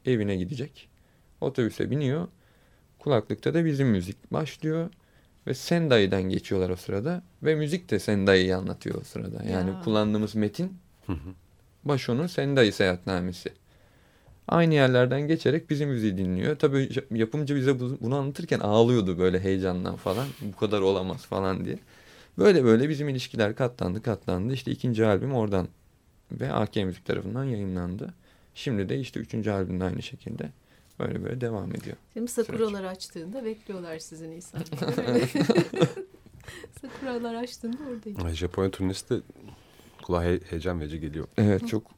[0.06, 0.90] evine gidecek.
[1.42, 2.28] Otobüse biniyor.
[3.00, 4.90] Kulaklıkta da bizim müzik başlıyor.
[5.48, 7.24] Ve Sendai'den geçiyorlar o sırada.
[7.44, 9.44] Ve müzik de Sendai'yi anlatıyor o sırada.
[9.44, 9.82] Yani Ya.
[9.84, 10.74] kullandığımız metin
[11.86, 13.54] Basho'nun Sendai seyahatnamesi.
[14.48, 16.56] Aynı yerlerden geçerek bizim müziği dinliyor.
[16.60, 20.28] Tabii yapımcı bize bu- bunu anlatırken ağlıyordu böyle heyecandan falan.
[20.42, 21.80] Bu kadar olamaz falan diye.
[22.38, 24.54] Böyle böyle bizim ilişkiler katlandı katlandı.
[24.54, 25.68] İşte ikinci albüm oradan
[26.32, 28.14] ve AK Müzik tarafından yayınlandı.
[28.56, 30.50] Şimdi de işte üçüncü albümde aynı şekilde
[31.00, 31.96] böyle böyle devam ediyor.
[32.14, 34.62] Şimdi sakuralar açtığında bekliyorlar sizi Nisan.
[36.82, 38.26] sakuralar açtığında oradayım.
[38.26, 39.16] Ay, Japonya turnesi de
[40.04, 41.28] kulağa he- heyecan verici geliyor.
[41.38, 41.97] Evet çok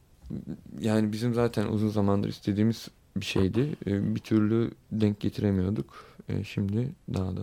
[0.80, 3.75] yani bizim zaten uzun zamandır istediğimiz bir şeydi.
[3.88, 6.05] Ee, Bir türlü denk getiremiyorduk.
[6.30, 7.41] Ee, Şimdi daha da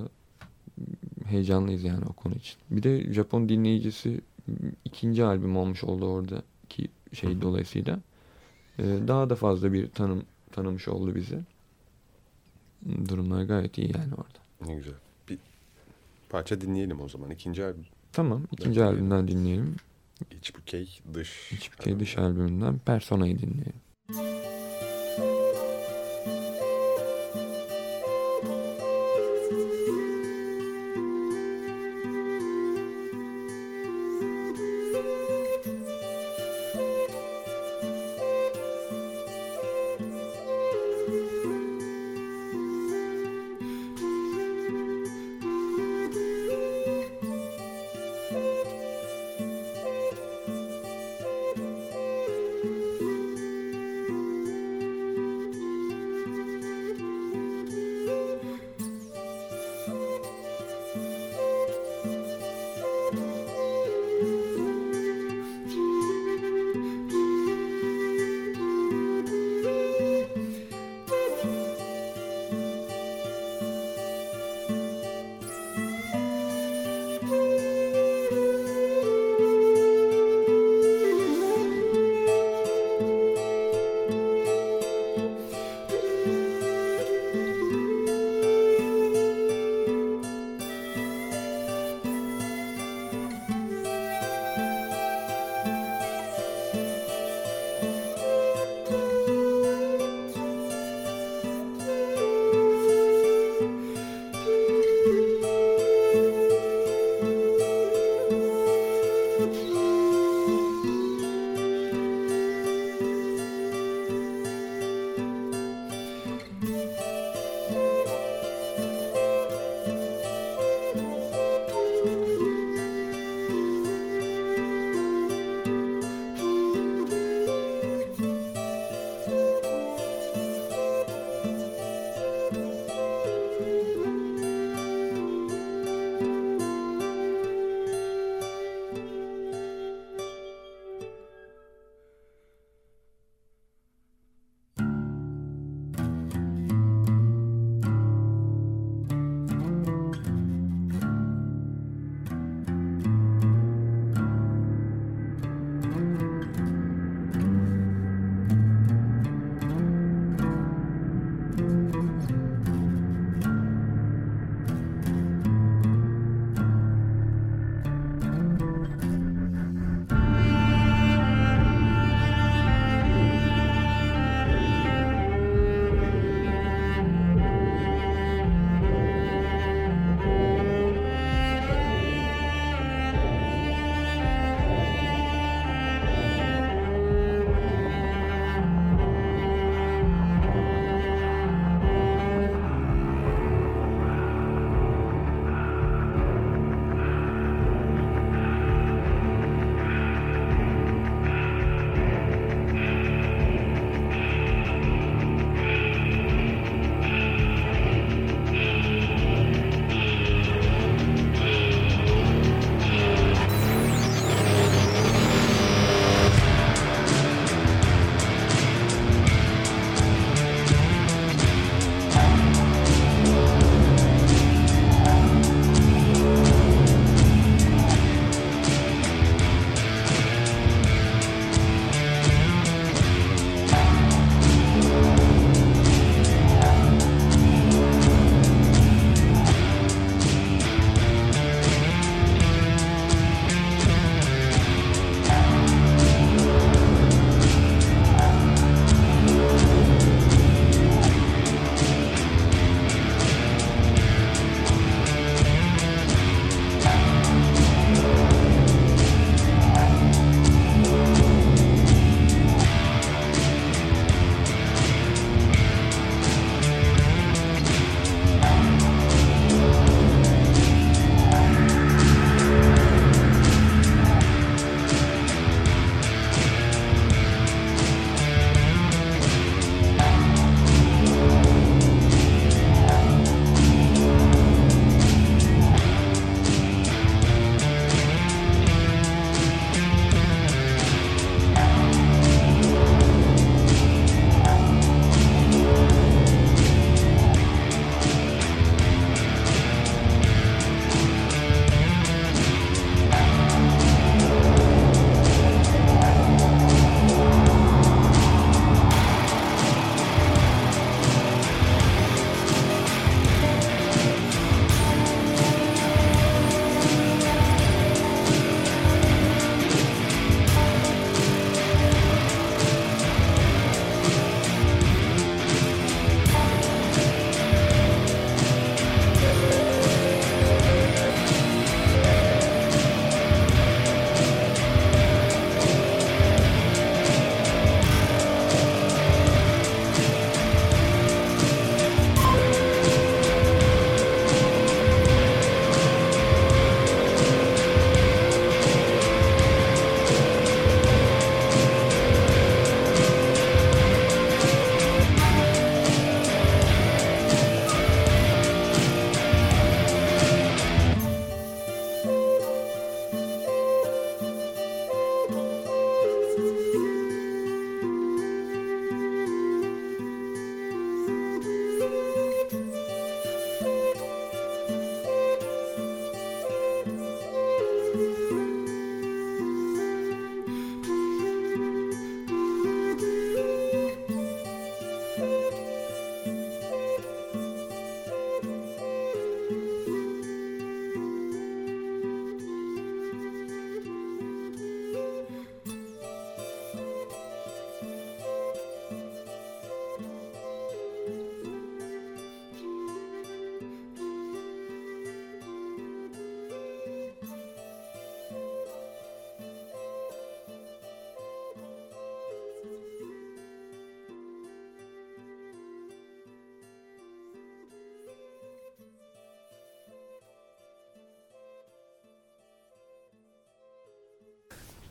[1.24, 2.57] heyecanlıyız yani o konu için.
[2.70, 4.20] Bir de Japon dinleyicisi
[4.84, 7.99] ikinci albüm olmuş oldu oradaki şey dolayısıyla.
[8.78, 10.22] Ee, Daha da fazla bir tanım
[10.53, 11.39] tanımış oldu bizi.
[13.09, 14.39] Durumlar gayet iyi yani orada.
[14.70, 14.95] Ne güzel.
[15.28, 15.39] Bir
[16.28, 17.30] parça dinleyelim o zaman.
[17.30, 17.87] İkinci albüm.
[18.12, 19.76] Tamam ikinci albümden dinleyelim.
[20.39, 21.53] İç bükey dış.
[21.53, 23.81] İç Bükey Dış albümünden Persona'yı dinleyelim.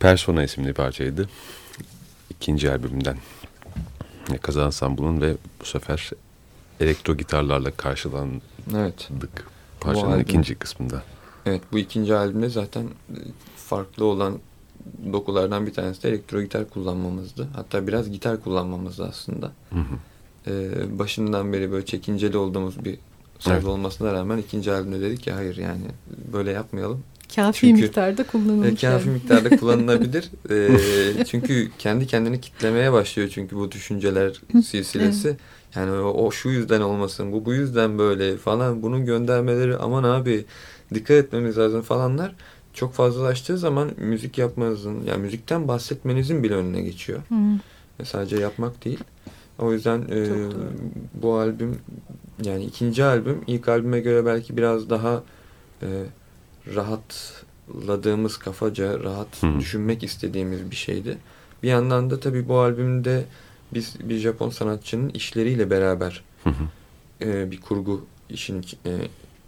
[0.05, 1.29] Persona isimli parçaydı.
[2.29, 3.17] İkinci albümünden.
[4.31, 6.11] Yakaza Ensemble'ın ve bu sefer
[6.79, 8.41] elektro gitarlarla karşılandık
[8.75, 9.09] Evet.
[9.79, 11.03] parçanın albüm- ikinci kısmında.
[11.45, 13.17] Evet bu ikinci albümde zaten e,
[13.57, 14.39] farklı olan
[15.13, 17.47] dokulardan bir tanesi de elektro gitar kullanmamızdı.
[17.55, 19.51] Hatta biraz gitar kullanmamızdı aslında.
[19.69, 19.95] Hı hı.
[20.51, 22.97] Ee, başından beri böyle çekinceli olduğumuz bir
[23.39, 23.65] söz Evet.
[23.65, 25.85] olmasına rağmen ikinci albümde dedik ki hayır yani
[26.33, 27.03] böyle yapmayalım.
[27.35, 28.83] Kafi Çünkü- miktarda kullanılmış.
[28.83, 29.13] E, kafi yani.
[29.17, 30.29] miktarda kullanılabilir.
[30.49, 35.37] E, çünkü kendi kendini kitlemeye başlıyor çünkü bu düşünceler silsilesi.
[35.75, 40.45] Yani o, o şu yüzden olmasın, bu bu yüzden böyle falan bunun göndermeleri aman abi
[40.93, 42.35] dikkat etmemiz lazım falanlar
[42.73, 47.19] çok fazlalaştığı zaman müzik yapmanızın yani müzikten bahsetmenizin bile önüne geçiyor.
[47.29, 47.35] Hı.
[47.99, 48.99] E, sadece yapmak değil.
[49.59, 50.53] O yüzden e, doğru.
[51.13, 51.77] bu albüm
[52.43, 55.23] yani ikinci albüm ilk albüme göre belki biraz daha
[55.81, 55.87] e,
[56.75, 59.59] rahatladığımız kafaca rahat Hı.
[59.59, 61.17] düşünmek istediğimiz bir şeydi.
[61.63, 63.25] Bir yandan da tabii bu albümde
[63.73, 66.63] biz bir Japon sanatçının işleriyle beraber Hı hı.
[67.21, 68.97] e, bir kurgu işin e,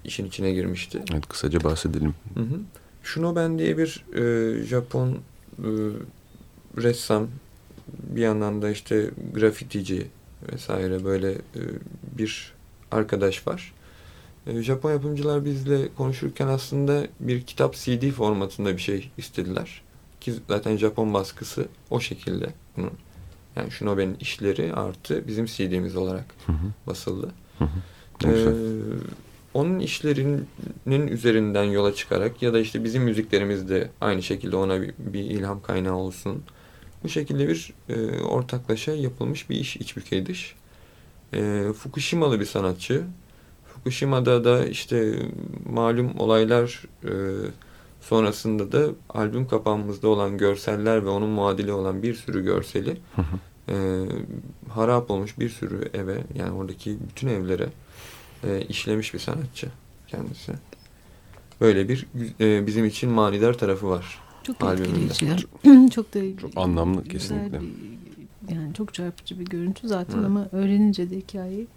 [0.05, 1.01] işin içine girmişti.
[1.11, 2.13] Evet kısaca bahsedelim.
[2.33, 2.59] Hı hı.
[3.03, 5.09] Shunoben diye bir e, Japon
[5.59, 5.69] e,
[6.77, 7.27] ressam
[7.87, 10.07] bir yandan da işte grafitici
[10.53, 11.61] vesaire böyle e,
[12.17, 12.53] bir
[12.91, 13.73] arkadaş var.
[14.47, 19.81] E, Japon yapımcılar bizle konuşurken aslında bir kitap CD formatında bir şey istediler.
[20.21, 22.91] Ki zaten Japon baskısı o şekilde bunun.
[23.55, 26.67] Yani Shunoben'in işleri artı bizim CD'miz olarak Hı hı.
[26.87, 27.31] basıldı.
[27.59, 27.69] Hı hı.
[28.25, 28.53] Ee,
[29.53, 34.93] onun işlerinin üzerinden yola çıkarak ya da işte bizim müziklerimiz de aynı şekilde ona bir,
[34.97, 36.43] bir ilham kaynağı olsun.
[37.03, 40.55] Bu şekilde bir e, ortaklaşa yapılmış bir iş iç bükey dış.
[41.33, 43.03] E, Fukushimalı bir sanatçı.
[43.77, 45.15] Fukushima'da da işte
[45.73, 47.11] malum olaylar e,
[48.01, 53.37] sonrasında da albüm kapağımızda olan görseller ve onun muadili olan bir sürü görseli Hı hı.
[53.71, 54.05] e,
[54.69, 57.69] harap olmuş bir sürü eve yani oradaki bütün evlere
[58.43, 59.67] e, işlemiş bir sanatçı
[60.07, 60.51] kendisi.
[61.61, 62.07] Böyle bir
[62.39, 64.19] e, bizim için manidar tarafı var.
[64.43, 65.05] Çok albümünde.
[65.05, 65.47] etkileyici.
[65.63, 65.89] ya.
[65.91, 67.61] çok da Çok anlamlı kesinlikle.
[67.61, 67.97] bir-
[68.55, 70.25] yani çok çarpıcı bir görüntü zaten Hı.
[70.25, 71.67] ama öğrenince de hikayeyi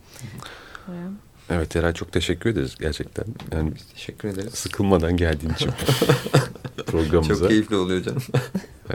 [0.89, 1.11] bayağı
[1.51, 3.25] Evet Eray çok teşekkür ederiz gerçekten.
[3.53, 4.55] Yani Biz teşekkür ederiz.
[4.55, 5.71] sıkılmadan geldiğin için
[6.87, 7.35] programımıza.
[7.35, 8.23] Çok keyifli oluyor canım.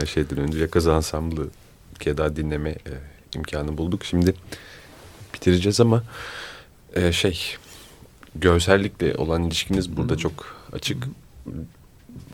[0.00, 1.48] Her şeyden önce Yakaza Ensemble'ı
[1.94, 2.92] bir kere daha dinleme e,
[3.34, 4.04] imkanı bulduk.
[4.04, 4.34] Şimdi
[5.34, 6.02] bitireceğiz ama
[6.94, 7.40] e, şey
[8.34, 11.04] görsellikle olan ilişkiniz burada çok açık.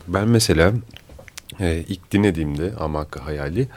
[0.07, 0.73] Ben mesela
[1.59, 3.67] e, ilk dinlediğimde Amaka Hayali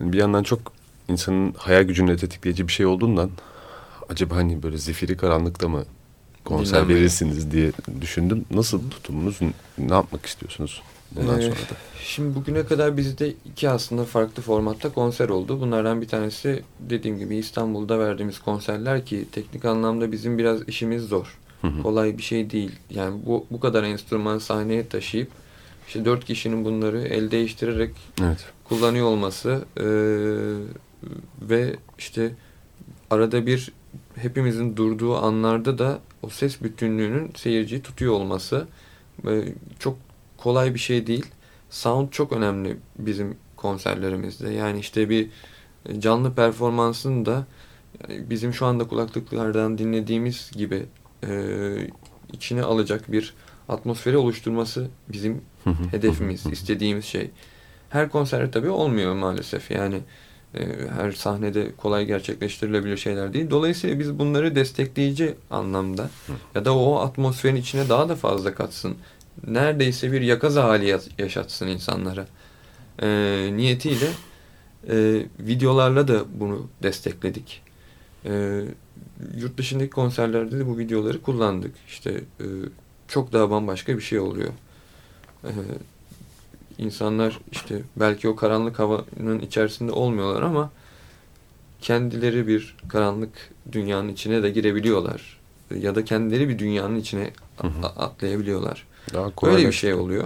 [0.00, 0.72] bir yandan çok
[1.08, 3.30] insanın hayal gücünü tetikleyici bir şey olduğundan
[4.08, 5.84] acaba hani böyle zifiri karanlıkta mı
[6.44, 6.98] konser Dinlenmeli.
[6.98, 8.44] verirsiniz diye düşündüm.
[8.50, 9.38] Nasıl tutumunuz?
[9.78, 10.82] Ne yapmak istiyorsunuz
[11.12, 11.76] bundan Ee, sonra da?
[12.04, 15.60] Şimdi bugüne kadar bizde iki aslında farklı formatta konser oldu.
[15.60, 21.38] Bunlardan bir tanesi dediğim gibi İstanbul'da verdiğimiz konserler ki teknik anlamda bizim biraz işimiz zor.
[21.62, 21.82] Hı hı.
[21.82, 22.72] Kolay bir şey değil.
[22.90, 25.28] Yani bu, bu kadar enstrüman sahneye taşıyıp
[25.88, 27.90] işte dört kişinin bunları el değiştirerek
[28.22, 28.44] Evet.
[28.64, 29.84] kullanıyor olması eee,
[31.42, 32.30] ve işte
[33.10, 33.72] arada bir
[34.18, 38.66] hepimizin durduğu anlarda da o ses bütünlüğünün seyirciyi tutuyor olması
[39.28, 39.44] e,
[39.78, 39.98] çok
[40.36, 41.26] kolay bir şey değil.
[41.70, 44.50] Sound çok önemli bizim konserlerimizde.
[44.50, 45.30] Yani işte bir
[45.98, 47.46] canlı performansın da
[48.08, 50.86] yani bizim şu anda kulaklıklardan dinlediğimiz gibi
[51.26, 51.30] e,
[52.32, 53.34] içine alacak bir
[53.68, 55.40] atmosferi oluşturması bizim
[55.90, 57.30] hedefimiz, istediğimiz şey.
[57.90, 59.70] Her konserde tabii olmuyor maalesef.
[59.70, 60.00] Yani e,
[60.96, 63.50] her sahnede kolay gerçekleştirilebilir şeyler değil.
[63.50, 66.10] Dolayısıyla biz bunları destekleyici anlamda
[66.54, 68.96] ya da o atmosferin içine daha da fazla katsın.
[69.46, 72.26] Neredeyse bir yakaza hali ya- yaşatsın insanlara.
[73.02, 73.08] E,
[73.52, 74.06] niyetiyle
[74.90, 77.62] e, videolarla da bunu destekledik.
[78.24, 78.60] E,
[79.36, 81.74] yurt dışındaki konserlerde de bu videoları kullandık.
[81.88, 82.44] İşte e,
[83.08, 84.50] çok daha bambaşka bir şey oluyor.
[85.44, 85.50] E,
[86.78, 90.70] insanlar işte belki o karanlık havanın içerisinde olmuyorlar ama
[91.80, 95.38] kendileri bir karanlık dünyanın içine de girebiliyorlar.
[95.74, 97.30] Ya da kendileri bir dünyanın içine
[97.96, 98.86] atlayabiliyorlar.
[99.14, 100.24] Daha Böyle bir şey oluyor.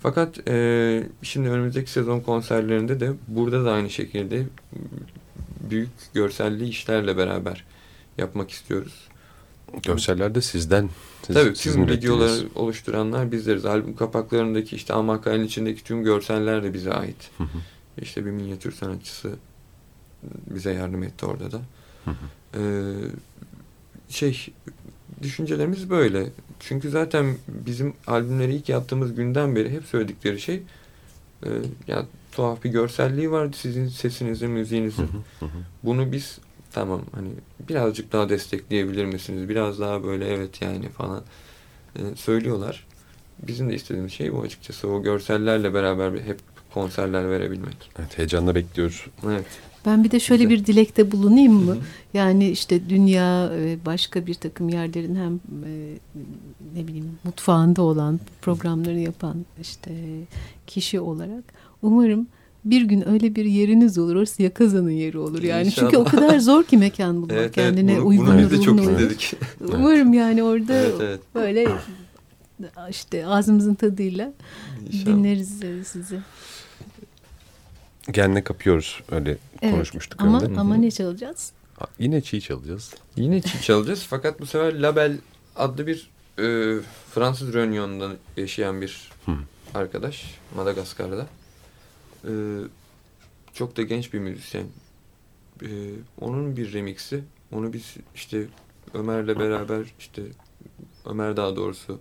[0.00, 4.46] Fakat e, şimdi önümüzdeki sezon konserlerinde de burada da aynı şekilde
[5.70, 7.64] büyük görselli işlerle beraber
[8.18, 9.08] yapmak istiyoruz.
[9.82, 10.90] Görsellerde sizden
[11.22, 13.64] siz, Tabii tüm videoları oluşturanlar bizleriz.
[13.64, 17.30] Albüm kapaklarındaki işte Amakay'ın içindeki tüm görseller de bize ait.
[17.38, 17.58] Hı hı.
[18.02, 19.30] İşte bir minyatür sanatçısı
[20.50, 21.60] bize yardım etti orada da.
[22.04, 22.14] Hı hı.
[22.54, 22.62] Ee,
[24.08, 24.46] şey
[25.22, 26.26] düşüncelerimiz böyle.
[26.60, 30.62] Çünkü zaten bizim albümleri ilk yaptığımız günden beri hep söyledikleri şey
[31.46, 31.48] Ee,
[31.86, 35.08] ya tuhaf bir görselliği vardı sizin sesinizin, müziğinizin.
[35.82, 36.38] Bunu biz
[36.72, 37.28] tamam hani
[37.68, 39.48] birazcık daha destekleyebilir misiniz?
[39.48, 41.22] Biraz daha böyle evet yani falan
[41.96, 42.86] e, söylüyorlar.
[43.46, 44.88] Bizim de istediğimiz şey bu açıkçası.
[44.88, 46.38] O görsellerle beraber hep
[46.74, 47.90] konserler verebilmek.
[47.98, 49.06] Evet, heyecanla bekliyoruz.
[49.26, 49.46] Evet.
[49.86, 51.76] Ben bir de şöyle bir dilekte bulunayım mı?
[52.14, 55.98] Yani işte dünya e, başka bir takım yerlerin hem e,
[56.74, 59.90] ne bileyim mutfağında olan programları yapan işte
[60.66, 61.44] kişi olarak
[61.82, 62.26] umarım
[62.64, 64.16] bir gün öyle bir yeriniz olur.
[64.16, 65.70] Orası Yakaza'nın yeri olur yani.
[65.70, 66.10] Çünkü o İnşallah.
[66.10, 67.54] kadar zor ki mekan bulmak Evet, evet.
[67.54, 69.34] kendine Bunu- uygun bunu biz de çok istedik.
[69.60, 71.20] Umarım yani orada Evet, evet.
[71.34, 71.68] böyle
[72.90, 74.32] işte ağzımızın tadıyla
[74.86, 75.06] İnşallah.
[75.06, 76.18] dinleriz e, sizi.
[78.10, 79.74] Genle kapıyoruz öyle Evet.
[79.74, 80.22] konuşmuştuk.
[80.22, 80.60] Ama önde.
[80.60, 81.52] ama ne çalacağız?
[81.98, 82.94] Yine çiğ çalacağız.
[83.16, 85.18] Yine çiğ çalacağız fakat bu sefer Label
[85.56, 86.44] adlı bir e,
[87.14, 89.10] Fransız Reunion'da yaşayan bir
[89.74, 90.24] arkadaş
[90.56, 91.26] Madagaskar'da.
[92.24, 92.32] E,
[93.54, 94.66] çok da genç bir müzisyen.
[95.62, 95.68] E,
[96.20, 97.24] onun bir remixi.
[97.52, 98.46] Onu biz işte
[98.94, 100.22] Ömer'le beraber işte
[101.06, 102.00] Ömer daha doğrusu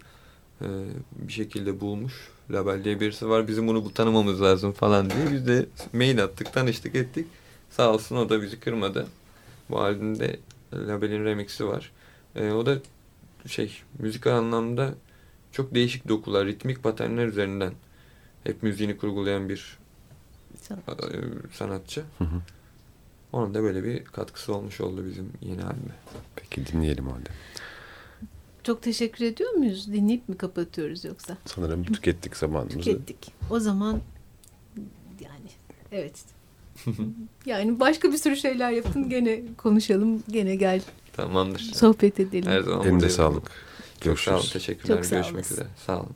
[0.62, 0.68] e,
[1.12, 2.30] bir şekilde bulmuş.
[2.52, 3.48] Label diye birisi var.
[3.48, 5.32] Bizim bunu bu tanımamız lazım falan diye.
[5.32, 7.28] Biz de mail attık, tanıştık ettik.
[7.70, 9.08] Sağ olsun o da bizi kırmadı.
[9.70, 10.40] Bu albümde
[10.74, 11.92] Label'in remixi var.
[12.36, 12.78] E, o da
[13.48, 14.94] şey müzikal anlamda
[15.52, 17.74] çok değişik dokular, ritmik paternler üzerinden
[18.44, 19.78] hep müziğini kurgulayan bir
[20.52, 21.20] e,
[21.54, 22.04] sanatçı.
[23.34, 25.96] Onun da böyle bir katkısı olmuş oldu bizim yeni albüme.
[26.36, 27.30] Peki dinleyelim o halde.
[28.64, 29.94] Çok teşekkür ediyor muyuz?
[29.94, 31.38] Dinleyip mi kapatıyoruz yoksa?
[31.46, 32.78] Sanırım tükettik zamanımızı.
[32.80, 33.34] Tükettik.
[33.50, 34.02] O zaman
[35.22, 35.50] yani
[35.92, 36.26] evet.
[37.46, 40.82] yani başka bir sürü şeyler yapın gene konuşalım gene gel
[41.14, 41.60] Tamamdır.
[41.60, 42.52] sohbet edelim.
[42.52, 43.52] Her zaman Elinize sağlık.
[44.02, 44.42] Çok sağ olun.
[44.42, 44.54] Görüşürüz.
[44.54, 44.96] Teşekkürler.
[44.96, 45.68] Çok sağ Görüşmek üzere.
[45.86, 46.16] Sağ olun.